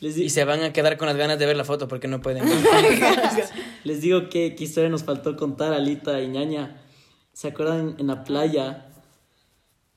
Y, 0.00 0.28
se 0.28 0.44
van 0.44 0.62
a 0.62 0.72
quedar 0.72 0.98
con 0.98 1.08
las 1.08 1.16
ganas 1.16 1.38
de 1.38 1.46
ver 1.46 1.56
la 1.56 1.64
foto 1.64 1.88
porque 1.88 2.08
no 2.08 2.20
pueden. 2.20 2.44
les 3.84 4.00
digo 4.02 4.28
que 4.28 4.54
qué 4.54 4.64
historia 4.64 4.90
nos 4.90 5.04
faltó 5.04 5.34
contar, 5.36 5.72
Alita 5.72 6.20
y 6.20 6.28
ñaña. 6.28 6.76
¿Se 7.32 7.48
acuerdan 7.48 7.96
en 7.98 8.08
la 8.08 8.22
playa 8.22 8.86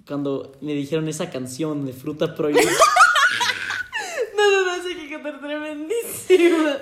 cuando 0.08 0.54
me 0.62 0.74
dijeron 0.74 1.10
esa 1.10 1.30
canción 1.30 1.86
de 1.86 1.92
fruta 1.92 2.36
prohibida? 2.36 2.62
no, 4.38 4.52
no, 4.52 4.78
no, 4.78 4.84
sé 4.84 4.96
que 4.96 5.10
cantar 5.10 5.42
tremendísima. 5.42 6.78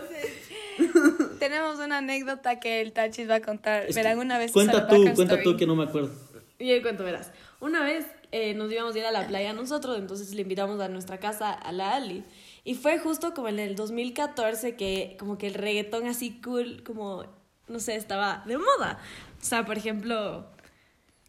Tenemos 1.39 1.80
una 1.80 1.97
anécdota 1.97 2.60
que 2.60 2.82
el 2.82 2.93
Tachis 2.93 3.28
va 3.28 3.36
a 3.36 3.41
contar. 3.41 3.91
Verán 3.91 4.19
una 4.19 4.38
vez. 4.38 4.51
Cuenta 4.51 4.88
tú, 4.88 5.04
cuenta 5.15 5.41
tú 5.41 5.58
que 5.58 5.65
no 5.65 5.75
me 5.75 5.86
acuerdo. 5.86 6.12
Y 6.60 6.69
el 6.71 6.84
cuento, 6.84 7.04
verás. 7.04 7.32
Una 7.60 7.84
vez 7.84 8.06
eh, 8.31 8.53
nos 8.53 8.71
íbamos 8.71 8.95
a 8.95 8.99
ir 8.99 9.05
a 9.05 9.11
la 9.11 9.27
playa 9.27 9.53
nosotros, 9.53 9.97
entonces 9.97 10.33
le 10.33 10.41
invitamos 10.41 10.79
a 10.79 10.88
nuestra 10.88 11.19
casa 11.19 11.51
a 11.51 11.71
la 11.71 11.95
Ali. 11.95 12.23
Y 12.63 12.75
fue 12.75 12.97
justo 12.99 13.33
como 13.33 13.47
en 13.47 13.59
el 13.59 13.75
2014 13.75 14.75
que 14.75 15.15
como 15.19 15.38
que 15.38 15.47
el 15.47 15.53
reggaetón 15.53 16.07
así 16.07 16.41
cool, 16.41 16.83
como, 16.83 17.25
no 17.67 17.79
sé, 17.79 17.95
estaba 17.95 18.43
de 18.45 18.57
moda. 18.57 18.99
O 19.41 19.45
sea, 19.45 19.65
por 19.65 19.77
ejemplo... 19.77 20.47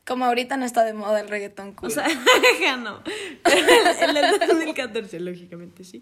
Como 0.07 0.25
ahorita 0.25 0.57
no 0.57 0.65
está 0.65 0.85
de 0.85 0.93
moda 0.93 1.19
el 1.21 1.29
reggaetón 1.29 1.73
cool. 1.73 1.89
O 1.89 1.91
sea, 1.91 2.07
ya 2.61 2.77
no. 2.77 3.03
en 3.45 4.17
el 4.17 4.39
2014, 4.39 5.19
lógicamente, 5.19 5.83
sí. 5.83 6.01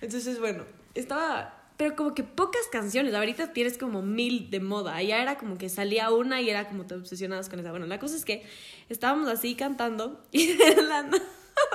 Entonces, 0.00 0.40
bueno, 0.40 0.64
estaba... 0.94 1.63
Pero 1.76 1.96
como 1.96 2.14
que 2.14 2.22
pocas 2.22 2.62
canciones. 2.70 3.14
Ahorita 3.14 3.52
tienes 3.52 3.78
como 3.78 4.02
mil 4.02 4.50
de 4.50 4.60
moda. 4.60 4.94
Allá 4.94 5.20
era 5.20 5.36
como 5.38 5.58
que 5.58 5.68
salía 5.68 6.10
una 6.10 6.40
y 6.40 6.48
era 6.48 6.68
como 6.68 6.86
te 6.86 6.94
obsesionabas 6.94 7.48
con 7.48 7.58
esa. 7.58 7.70
Bueno, 7.70 7.86
la 7.86 7.98
cosa 7.98 8.16
es 8.16 8.24
que 8.24 8.44
estábamos 8.88 9.28
así 9.28 9.54
cantando 9.54 10.24
y 10.30 10.52
de 10.52 10.82
la 10.82 11.02
nada 11.02 11.22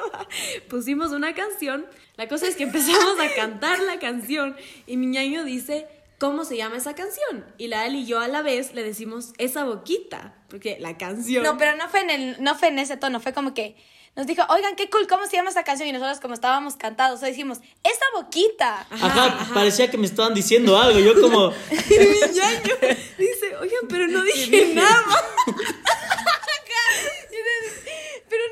pusimos 0.69 1.11
una 1.11 1.33
canción. 1.33 1.85
La 2.15 2.27
cosa 2.27 2.47
es 2.47 2.55
que 2.55 2.63
empezamos 2.63 3.19
a 3.19 3.33
cantar 3.35 3.79
la 3.79 3.99
canción 3.99 4.55
y 4.87 4.97
mi 4.97 5.07
ñaño 5.07 5.43
dice 5.43 5.87
¿cómo 6.19 6.45
se 6.45 6.57
llama 6.57 6.77
esa 6.77 6.93
canción? 6.93 7.45
Y 7.57 7.67
la 7.67 7.87
él 7.87 7.95
y 7.95 8.05
yo 8.05 8.19
a 8.19 8.27
la 8.27 8.41
vez 8.41 8.73
le 8.75 8.83
decimos 8.83 9.33
esa 9.37 9.63
boquita, 9.63 10.35
porque 10.49 10.77
la 10.79 10.97
canción... 10.97 11.43
No, 11.43 11.57
pero 11.57 11.75
no 11.75 11.89
fue 11.89 12.01
en, 12.01 12.09
el, 12.09 12.43
no 12.43 12.55
fue 12.55 12.67
en 12.67 12.77
ese 12.77 12.97
tono, 12.97 13.19
fue 13.19 13.33
como 13.33 13.53
que 13.53 13.75
nos 14.15 14.27
dijo, 14.27 14.43
oigan, 14.49 14.75
qué 14.75 14.89
cool, 14.89 15.07
¿cómo 15.07 15.25
se 15.27 15.37
llama 15.37 15.49
esa 15.49 15.63
canción? 15.63 15.87
Y 15.87 15.91
nosotros 15.91 16.19
como 16.19 16.33
estábamos 16.33 16.75
cantados, 16.75 17.21
dijimos, 17.21 17.59
esa 17.83 18.05
boquita. 18.13 18.85
Ajá, 18.89 19.47
parecía 19.53 19.89
que 19.89 19.97
me 19.97 20.05
estaban 20.05 20.33
diciendo 20.33 20.77
algo, 20.77 20.99
yo 20.99 21.19
como... 21.21 21.53
y 21.71 21.99
mi 21.99 22.33
ñaño 22.33 22.75
dice, 23.17 23.55
oigan, 23.61 23.87
pero 23.87 24.07
no 24.07 24.23
dije 24.23 24.73
nada. 24.73 25.03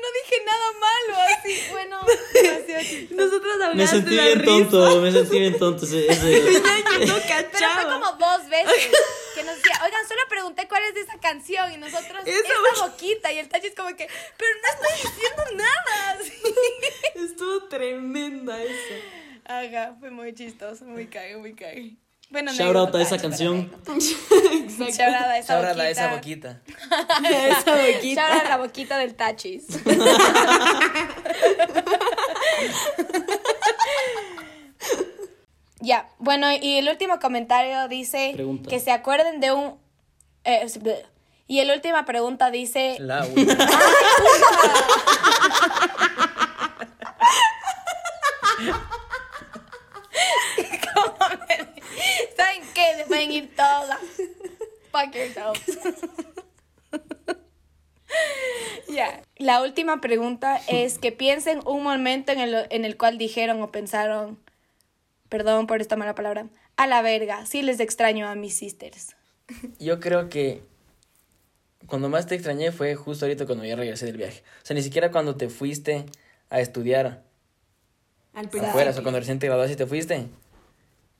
no 0.08 0.14
dije 0.22 0.44
nada 0.44 0.72
malo, 0.72 1.18
así, 1.36 1.62
bueno, 1.70 2.00
Nosotros 3.10 3.74
Me 3.74 3.86
sentí 3.86 4.10
bien 4.10 4.44
tonto, 4.44 5.00
me 5.00 5.12
sentí 5.12 5.38
bien 5.38 5.58
tonto 5.58 5.84
ese... 5.84 6.10
ese... 6.10 6.60
no 7.06 7.14
Pero 7.28 7.70
fue 7.74 7.84
como 7.84 8.12
dos 8.12 8.48
veces 8.48 8.90
que 9.34 9.44
nos 9.44 9.56
decía, 9.56 9.80
oigan, 9.84 10.08
solo 10.08 10.20
pregunté 10.28 10.68
cuál 10.68 10.82
es 10.84 10.94
de 10.94 11.00
esa 11.02 11.18
canción 11.18 11.72
y 11.72 11.76
nosotros, 11.76 12.22
esa, 12.24 12.86
boquita, 12.86 13.32
y 13.32 13.38
el 13.38 13.48
Tachi 13.48 13.68
es 13.68 13.74
como 13.74 13.94
que, 13.96 14.08
pero 14.36 14.50
no 14.62 14.68
estoy 14.68 15.10
diciendo 15.10 15.64
nada. 15.64 16.18
Estuvo 17.14 17.68
tremenda 17.68 18.62
esa. 18.62 18.94
Ajá, 19.44 19.96
fue 19.98 20.10
muy 20.10 20.34
chistoso, 20.34 20.84
muy 20.84 21.06
cague, 21.06 21.36
muy 21.36 21.54
cague. 21.54 21.96
Bueno, 22.30 22.52
Shout 22.52 22.76
out 22.76 22.94
a 22.94 23.00
esa 23.00 23.16
canción. 23.18 23.70
Exacto. 23.88 24.92
Shout 24.92 25.14
out 25.14 25.26
a 25.26 25.38
esa 25.38 25.54
Shout 25.54 25.64
out 25.64 25.80
a 25.80 25.88
esa 25.88 26.14
boquita. 26.14 26.60
esa 27.24 27.74
boquita. 27.74 28.20
Shout 28.20 28.32
out 28.32 28.44
a 28.44 28.48
la 28.48 28.58
boquita 28.58 28.98
del 28.98 29.14
Tachis. 29.14 29.66
ya, 35.80 36.10
bueno, 36.18 36.52
y 36.52 36.76
el 36.76 36.88
último 36.88 37.18
comentario 37.18 37.88
dice 37.88 38.36
que 38.68 38.78
se 38.78 38.90
acuerden 38.92 39.40
de 39.40 39.52
un... 39.52 39.78
Eh, 40.44 40.66
y 41.46 41.64
la 41.64 41.72
última 41.72 42.04
pregunta 42.04 42.50
dice... 42.50 42.96
La 43.00 43.26
¿Saben 52.36 52.62
qué? 52.74 53.04
Se 53.08 53.17
pueden 53.28 53.44
ir 53.44 53.54
todas. 53.54 54.00
Fuck 54.90 55.14
yourselves. 55.14 55.78
Ya. 58.88 59.22
La 59.36 59.62
última 59.62 60.00
pregunta 60.00 60.58
es 60.66 60.98
que 60.98 61.12
piensen 61.12 61.60
un 61.66 61.82
momento 61.82 62.32
en 62.32 62.40
el, 62.40 62.66
en 62.70 62.86
el 62.86 62.96
cual 62.96 63.18
dijeron 63.18 63.60
o 63.60 63.70
pensaron, 63.70 64.38
perdón 65.28 65.66
por 65.66 65.82
esta 65.82 65.96
mala 65.96 66.14
palabra, 66.14 66.46
a 66.76 66.86
la 66.86 67.02
verga, 67.02 67.44
sí 67.44 67.60
les 67.60 67.80
extraño 67.80 68.26
a 68.26 68.34
mis 68.34 68.54
sisters. 68.54 69.14
Yo 69.78 70.00
creo 70.00 70.30
que 70.30 70.62
cuando 71.86 72.08
más 72.08 72.26
te 72.26 72.34
extrañé 72.34 72.72
fue 72.72 72.94
justo 72.94 73.26
ahorita 73.26 73.44
cuando 73.44 73.66
ya 73.66 73.76
regresé 73.76 74.06
del 74.06 74.16
viaje. 74.16 74.42
O 74.62 74.66
sea, 74.66 74.74
ni 74.74 74.82
siquiera 74.82 75.10
cuando 75.10 75.36
te 75.36 75.50
fuiste 75.50 76.06
a 76.48 76.60
estudiar 76.60 77.22
Al 78.32 78.46
afuera, 78.46 78.92
o 78.98 79.02
cuando 79.02 79.20
recién 79.20 79.38
te 79.38 79.46
graduaste 79.46 79.74
y 79.74 79.76
te 79.76 79.86
fuiste. 79.86 80.28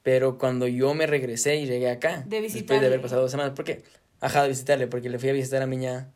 Pero 0.09 0.39
cuando 0.39 0.67
yo 0.67 0.95
me 0.95 1.07
regresé 1.07 1.57
y 1.57 1.67
llegué 1.67 1.91
acá, 1.91 2.25
de 2.27 2.41
después 2.41 2.81
de 2.81 2.87
haber 2.87 3.03
pasado 3.03 3.21
dos 3.21 3.31
semanas, 3.31 3.53
¿por 3.55 3.67
qué? 3.67 3.83
Ajá, 4.21 4.45
de 4.45 4.49
visitarle, 4.49 4.87
porque 4.87 5.11
le 5.11 5.19
fui 5.19 5.29
a 5.29 5.35
visitar 5.35 5.61
a 5.61 5.67
Miña 5.67 6.15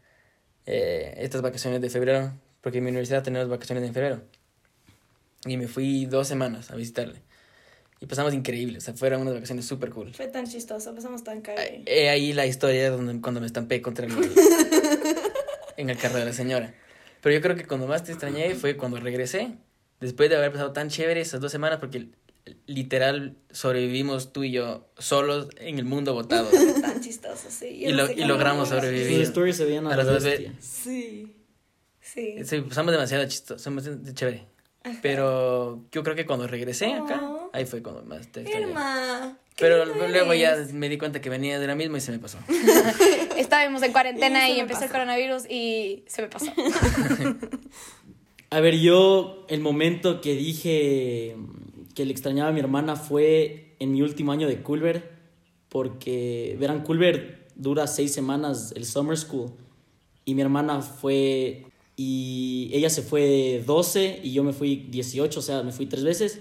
eh, 0.65 1.13
estas 1.19 1.43
vacaciones 1.43 1.83
de 1.83 1.91
febrero, 1.91 2.33
porque 2.63 2.79
en 2.79 2.85
mi 2.85 2.91
universidad 2.91 3.23
tenemos 3.23 3.51
vacaciones 3.51 3.85
en 3.85 3.93
febrero. 3.93 4.23
Y 5.45 5.59
me 5.59 5.69
fui 5.69 6.07
dos 6.07 6.27
semanas 6.27 6.71
a 6.71 6.77
visitarle. 6.77 7.21
Y 8.01 8.07
pasamos 8.07 8.33
increíble, 8.33 8.79
o 8.79 8.81
sea, 8.81 8.95
fueron 8.95 9.21
unas 9.21 9.35
vacaciones 9.35 9.67
súper 9.67 9.91
cool. 9.91 10.15
Fue 10.15 10.29
tan 10.29 10.47
chistoso, 10.47 10.95
pasamos 10.95 11.23
tan 11.23 11.43
cagado. 11.43 11.69
He 11.85 12.09
ahí 12.09 12.33
la 12.33 12.47
historia 12.47 12.91
donde, 12.91 13.21
cuando 13.21 13.43
me 13.43 13.47
estampé 13.47 13.83
contra 13.83 14.07
el 14.07 14.13
en 15.77 15.91
el 15.91 15.99
carro 15.99 16.17
de 16.17 16.25
la 16.25 16.33
señora. 16.33 16.73
Pero 17.21 17.35
yo 17.35 17.43
creo 17.43 17.57
que 17.57 17.67
cuando 17.67 17.87
más 17.87 18.05
te 18.05 18.13
extrañé 18.13 18.55
fue 18.55 18.79
cuando 18.79 18.99
regresé, 19.01 19.59
después 20.01 20.31
de 20.31 20.37
haber 20.37 20.51
pasado 20.51 20.73
tan 20.73 20.89
chévere 20.89 21.21
esas 21.21 21.43
dos 21.43 21.53
semanas, 21.53 21.79
porque 21.79 22.09
literal 22.67 23.37
sobrevivimos 23.51 24.33
tú 24.33 24.45
y 24.45 24.53
yo 24.53 24.89
solos 24.99 25.49
en 25.59 25.79
el 25.79 25.85
mundo 25.85 26.15
botado. 26.15 26.49
tan 26.81 27.01
chistoso, 27.01 27.49
sí. 27.51 27.67
y, 27.67 27.93
lo, 27.93 28.11
y 28.11 28.25
logramos 28.25 28.69
sobrevivir. 28.69 29.19
Sus 29.19 29.29
stories 29.29 29.57
se 29.57 29.65
veían 29.65 29.87
a, 29.87 29.97
las 29.97 30.07
dos 30.07 30.23
Sí. 30.61 31.37
Sí. 32.01 32.45
Sí, 32.45 32.61
pasamos 32.61 32.93
demasiado 32.93 33.27
chistoso, 33.27 33.63
somos 33.63 33.89
chévere. 34.15 34.47
Pero 35.01 35.85
yo 35.93 36.03
creo 36.03 36.17
que 36.17 36.27
cuando 36.27 36.47
regresé 36.47 36.93
acá, 36.93 37.23
ahí 37.53 37.65
fue 37.65 37.83
cuando 37.83 38.03
más 38.03 38.27
te 38.33 38.41
extrañé. 38.41 38.75
Pero 39.57 39.85
luego 39.85 40.35
ya 40.35 40.57
me 40.73 40.89
di 40.89 40.99
cuenta 40.99 41.21
que 41.21 41.31
venía 41.31 41.61
de 41.61 41.67
la 41.67 41.75
misma 41.75 41.99
y 41.99 42.01
se 42.01 42.11
me 42.11 42.19
pasó. 42.19 42.39
Estábamos 43.37 43.83
en 43.83 43.93
cuarentena 43.93 44.49
y, 44.49 44.59
empezó 44.59 44.85
el 44.85 44.91
coronavirus 44.91 45.45
y 45.49 46.05
se 46.07 46.23
me 46.23 46.29
pasó. 46.29 46.53
a 48.51 48.61
ver, 48.61 48.79
yo 48.79 49.47
el 49.49 49.61
momento 49.61 50.21
que 50.21 50.35
dije 50.35 51.37
que 51.95 52.05
le 52.05 52.13
extrañaba 52.13 52.51
a 52.51 52.53
mi 52.53 52.61
hermana 52.61 52.97
fue 52.97 53.77
en 53.79 53.93
mi 53.93 54.03
último 54.03 54.33
año 54.33 54.49
de 54.49 54.63
Culver, 54.63 55.11
porque, 55.69 56.57
verán, 56.59 56.83
Culver 56.85 57.49
dura 57.55 57.87
seis 57.87 58.13
semanas 58.13 58.73
el 58.77 58.85
summer 58.85 59.17
school 59.17 59.53
y 60.25 60.35
mi 60.35 60.43
hermana 60.43 60.81
fue 60.83 61.67
y 61.97 62.71
ella 62.73 62.91
se 62.91 63.03
fue 63.03 63.63
12 63.67 64.21
y 64.23 64.33
yo 64.33 64.45
me 64.45 64.53
fui 64.53 64.89
18, 64.91 65.39
o 65.39 65.43
sea, 65.43 65.63
me 65.63 65.73
fui 65.73 65.87
tres 65.87 66.05
veces. 66.05 66.41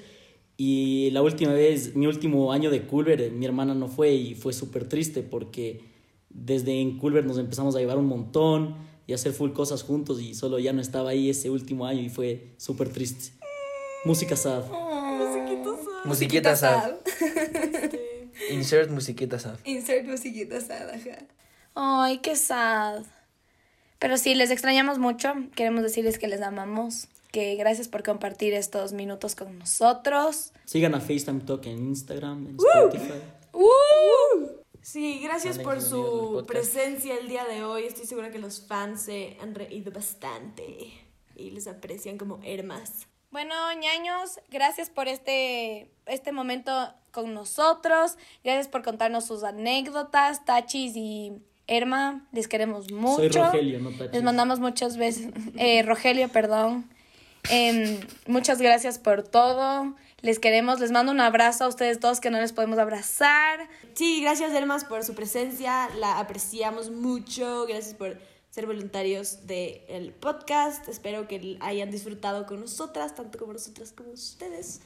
Y 0.57 1.09
la 1.11 1.21
última 1.21 1.53
vez, 1.53 1.95
mi 1.95 2.07
último 2.07 2.51
año 2.51 2.69
de 2.69 2.83
Culver, 2.83 3.31
mi 3.31 3.45
hermana 3.45 3.73
no 3.73 3.87
fue 3.87 4.13
y 4.13 4.35
fue 4.35 4.53
súper 4.53 4.87
triste 4.87 5.23
porque 5.23 5.81
desde 6.29 6.79
en 6.79 6.97
Culver 6.97 7.25
nos 7.25 7.37
empezamos 7.37 7.75
a 7.75 7.79
llevar 7.79 7.97
un 7.97 8.05
montón 8.05 8.75
y 9.07 9.13
a 9.13 9.15
hacer 9.15 9.33
full 9.33 9.51
cosas 9.51 9.83
juntos 9.83 10.21
y 10.21 10.33
solo 10.33 10.59
ya 10.59 10.71
no 10.71 10.81
estaba 10.81 11.09
ahí 11.09 11.29
ese 11.29 11.49
último 11.49 11.85
año 11.85 12.01
y 12.01 12.09
fue 12.09 12.53
súper 12.57 12.89
triste. 12.89 13.33
Música 14.05 14.35
sad. 14.35 14.63
Musiquita 16.05 16.55
sad. 16.55 16.95
Insert 18.49 18.89
musiquita 18.89 19.39
sad. 19.39 19.57
Insert 19.65 20.05
musiquita 20.05 20.59
sad, 20.61 20.89
ajá. 20.89 21.25
Ay, 21.75 22.19
qué 22.19 22.35
sad. 22.35 23.03
Pero 23.99 24.17
sí, 24.17 24.35
les 24.35 24.51
extrañamos 24.51 24.97
mucho. 24.97 25.33
Queremos 25.55 25.83
decirles 25.83 26.17
que 26.17 26.27
les 26.27 26.41
amamos. 26.41 27.07
Que 27.31 27.55
gracias 27.55 27.87
por 27.87 28.03
compartir 28.03 28.53
estos 28.53 28.91
minutos 28.91 29.35
con 29.35 29.57
nosotros. 29.57 30.51
Sigan 30.65 30.95
a 30.95 30.99
FaceTime 30.99 31.41
Talk 31.41 31.65
en 31.67 31.77
Instagram, 31.89 32.47
en 32.47 32.57
Spotify. 32.57 33.21
Sí, 34.81 35.19
gracias 35.23 35.59
por 35.59 35.79
su 35.79 36.43
presencia 36.47 37.15
el 37.17 37.27
día 37.27 37.45
de 37.45 37.63
hoy. 37.63 37.83
Estoy 37.83 38.07
segura 38.07 38.31
que 38.31 38.39
los 38.39 38.65
fans 38.65 39.03
se 39.03 39.37
han 39.39 39.53
reído 39.53 39.91
bastante 39.91 40.91
y 41.35 41.51
les 41.51 41.67
aprecian 41.67 42.17
como 42.17 42.39
hermas. 42.43 43.07
Bueno, 43.31 43.55
ñaños, 43.73 44.39
gracias 44.49 44.89
por 44.89 45.07
este, 45.07 45.89
este 46.05 46.31
momento 46.33 46.93
con 47.11 47.33
nosotros. 47.33 48.17
Gracias 48.43 48.67
por 48.67 48.83
contarnos 48.83 49.25
sus 49.25 49.43
anécdotas, 49.43 50.43
tachis 50.43 50.95
y 50.95 51.33
Erma, 51.67 52.27
les 52.33 52.49
queremos 52.49 52.91
mucho. 52.91 53.15
Soy 53.15 53.29
Rogelio, 53.29 53.79
no 53.79 53.91
Les 54.11 54.23
mandamos 54.23 54.59
muchas 54.59 54.97
veces. 54.97 55.29
Eh, 55.57 55.81
Rogelio, 55.83 56.27
perdón. 56.27 56.89
Em, 57.49 57.99
muchas 58.27 58.61
gracias 58.61 58.99
por 58.99 59.23
todo. 59.23 59.95
Les 60.21 60.37
queremos, 60.37 60.79
les 60.81 60.91
mando 60.91 61.11
un 61.11 61.21
abrazo 61.21 61.63
a 61.63 61.67
ustedes 61.67 61.99
todos 61.99 62.19
que 62.19 62.29
no 62.29 62.39
les 62.39 62.51
podemos 62.51 62.77
abrazar. 62.77 63.67
Sí, 63.93 64.21
gracias 64.21 64.51
Ermas 64.53 64.83
por 64.83 65.03
su 65.03 65.15
presencia, 65.15 65.89
la 65.97 66.19
apreciamos 66.19 66.91
mucho. 66.91 67.65
Gracias 67.65 67.95
por 67.95 68.17
ser 68.51 68.67
voluntarios 68.67 69.47
del 69.47 70.13
podcast. 70.13 70.87
Espero 70.89 71.27
que 71.27 71.57
hayan 71.61 71.89
disfrutado 71.89 72.45
con 72.45 72.59
nosotras, 72.59 73.15
tanto 73.15 73.39
como 73.39 73.53
nosotras 73.53 73.93
como 73.93 74.11
ustedes. 74.11 74.81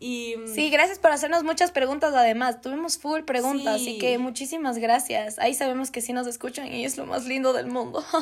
Y, 0.00 0.34
mm, 0.36 0.48
sí, 0.48 0.70
gracias 0.70 0.98
por 0.98 1.12
hacernos 1.12 1.44
muchas 1.44 1.70
preguntas 1.70 2.12
además. 2.14 2.60
Tuvimos 2.60 2.98
full 2.98 3.22
preguntas, 3.22 3.76
así 3.76 3.98
que 3.98 4.18
muchísimas 4.18 4.78
gracias. 4.78 5.38
Ahí 5.38 5.54
sabemos 5.54 5.92
que 5.92 6.00
sí 6.00 6.12
nos 6.12 6.26
escuchan 6.26 6.66
y 6.72 6.84
es 6.84 6.98
lo 6.98 7.06
más 7.06 7.26
lindo 7.26 7.52
del 7.52 7.68
mundo. 7.68 8.04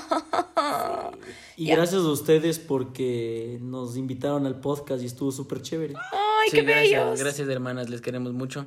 Y 1.57 1.67
gracias 1.67 2.01
a 2.03 2.09
ustedes 2.09 2.59
porque 2.59 3.59
nos 3.61 3.97
invitaron 3.97 4.47
al 4.47 4.59
podcast 4.59 5.03
y 5.03 5.07
estuvo 5.07 5.31
súper 5.31 5.63
chévere. 5.63 5.95
¡Ay, 5.95 6.51
qué 6.51 6.63
bellos! 6.63 7.21
Gracias, 7.21 7.49
hermanas, 7.49 7.89
les 7.89 8.01
queremos 8.01 8.33
mucho. 8.33 8.67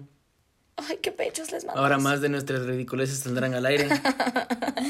Ay, 0.78 0.98
qué 1.02 1.12
pechos 1.12 1.52
les 1.52 1.64
mandamos. 1.66 1.84
Ahora 1.84 1.98
más 1.98 2.22
de 2.22 2.30
nuestras 2.30 2.66
ridiculeces 2.66 3.20
saldrán 3.20 3.54
al 3.54 3.66
aire. 3.66 3.88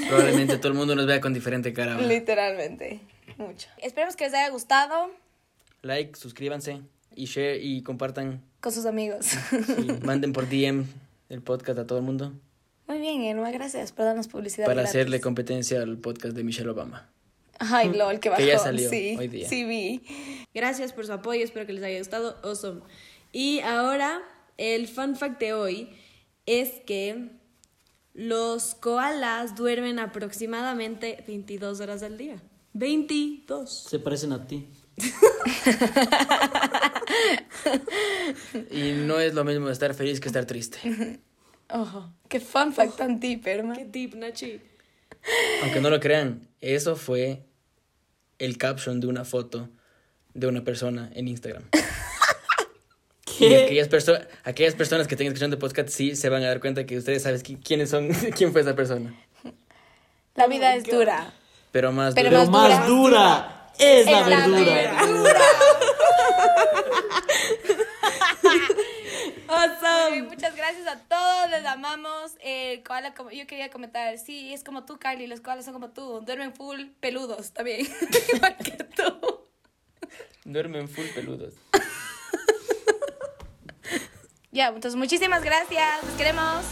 Probablemente 0.09 0.57
todo 0.57 0.69
el 0.69 0.73
mundo 0.73 0.95
nos 0.95 1.05
vea 1.05 1.21
con 1.21 1.33
diferente 1.33 1.73
cara. 1.73 1.99
Literalmente, 2.01 3.01
mucho. 3.37 3.67
Esperemos 3.77 4.15
que 4.15 4.25
les 4.25 4.33
haya 4.33 4.49
gustado. 4.49 5.11
Like, 5.83 6.17
suscríbanse 6.17 6.81
y 7.15 7.25
share 7.25 7.63
y 7.63 7.83
compartan. 7.83 8.41
Con 8.61 8.71
sus 8.71 8.85
amigos. 8.85 9.27
manden 10.01 10.33
por 10.33 10.49
DM 10.49 10.85
el 11.29 11.41
podcast 11.41 11.79
a 11.79 11.85
todo 11.85 11.99
el 11.99 12.03
mundo. 12.03 12.33
Muy 12.87 12.99
bien, 12.99 13.23
Elma, 13.23 13.51
gracias 13.51 13.91
por 13.91 14.05
darnos 14.05 14.27
publicidad. 14.27 14.65
Para 14.65 14.83
hacerle 14.83 15.19
competencia 15.19 15.81
al 15.81 15.97
podcast 15.97 16.35
de 16.35 16.43
Michelle 16.43 16.69
Obama. 16.69 17.09
Ay, 17.59 17.93
lol, 17.93 18.19
qué 18.19 18.29
bajón. 18.29 18.45
Que 18.45 18.51
ya 18.51 18.59
salió 18.59 18.89
sí, 18.89 19.15
hoy 19.17 19.27
día. 19.27 19.47
Sí, 19.47 19.63
vi. 19.63 20.03
Gracias 20.53 20.93
por 20.93 21.05
su 21.05 21.13
apoyo, 21.13 21.43
espero 21.43 21.65
que 21.65 21.73
les 21.73 21.83
haya 21.83 21.99
gustado. 21.99 22.37
Awesome. 22.43 22.81
Y 23.31 23.59
ahora, 23.61 24.21
el 24.57 24.87
fun 24.87 25.15
fact 25.15 25.39
de 25.39 25.53
hoy 25.53 25.89
es 26.45 26.69
que 26.85 27.29
los 28.13 28.75
koalas 28.75 29.55
duermen 29.55 29.99
aproximadamente 29.99 31.23
22 31.27 31.79
horas 31.81 32.03
al 32.03 32.17
día. 32.17 32.41
22. 32.73 33.85
Se 33.89 33.99
parecen 33.99 34.33
a 34.33 34.47
ti. 34.47 34.67
y 38.71 38.93
no 38.93 39.19
es 39.19 39.33
lo 39.33 39.43
mismo 39.43 39.69
estar 39.69 39.93
feliz 39.93 40.19
que 40.19 40.27
estar 40.27 40.45
triste. 40.45 40.79
Ojo, 41.69 42.13
qué 42.29 42.39
fun 42.39 42.73
fact 42.73 42.97
tan 42.97 43.19
deep, 43.19 43.45
hermano. 43.47 43.79
Qué 43.79 43.85
deep, 43.85 44.15
Nachi. 44.15 44.61
Aunque 45.63 45.81
no 45.81 45.89
lo 45.89 45.99
crean, 45.99 46.47
eso 46.61 46.95
fue 46.95 47.45
el 48.37 48.57
caption 48.57 48.99
de 48.99 49.07
una 49.07 49.25
foto 49.25 49.69
de 50.33 50.47
una 50.47 50.63
persona 50.63 51.09
en 51.13 51.27
Instagram. 51.27 51.63
¿Qué? 53.37 53.65
aquellas, 53.65 53.89
aquellas 54.43 54.75
personas 54.75 55.07
que 55.07 55.15
tengan 55.15 55.33
escuchando 55.33 55.59
podcast 55.59 55.89
sí 55.89 56.15
se 56.15 56.29
van 56.29 56.43
a 56.43 56.47
dar 56.47 56.59
cuenta 56.59 56.85
que 56.85 56.97
ustedes 56.97 57.23
saben 57.23 57.41
quiénes 57.41 57.89
son, 57.89 58.09
quién 58.35 58.51
fue 58.51 58.61
esa 58.61 58.75
persona. 58.75 59.13
La 60.35 60.47
vida 60.47 60.75
es 60.75 60.83
dura. 60.83 61.33
Pero 61.71 61.91
más 61.91 62.13
Pero 62.13 62.29
dura. 62.29 62.45
Más 62.49 62.87
dura 62.87 63.65
es 63.77 64.05
la, 64.05 64.23
verdura. 64.23 64.97
muchas 70.29 70.55
gracias 70.55 70.87
a 70.87 70.99
todos, 70.99 71.49
les 71.49 71.65
amamos. 71.65 72.33
El 72.41 72.83
koala, 72.83 73.13
como, 73.13 73.31
yo 73.31 73.45
quería 73.47 73.69
comentar, 73.69 74.17
sí, 74.17 74.53
es 74.53 74.63
como 74.63 74.85
tú, 74.85 74.97
Carly, 74.97 75.27
los 75.27 75.41
koalas 75.41 75.65
son 75.65 75.73
como 75.73 75.89
tú, 75.89 76.21
duermen 76.21 76.53
full 76.53 76.85
peludos 76.99 77.51
también, 77.51 77.81
igual 78.33 78.57
que 78.57 78.71
tú. 78.71 79.47
Duermen 80.43 80.87
full 80.87 81.07
peludos. 81.13 81.53
Ya, 84.55 84.67
entonces 84.69 84.95
muchísimas 84.95 85.43
gracias, 85.43 85.85
los 86.03 86.13
queremos. 86.13 86.63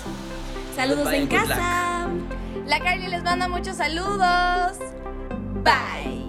Saludos 0.74 1.12
en 1.12 1.28
casa. 1.28 2.08
La 2.66 2.80
Carly 2.80 3.08
les 3.08 3.24
manda 3.24 3.50
muchos 3.50 3.76
saludos. 3.76 4.78
Bye. 5.64 6.23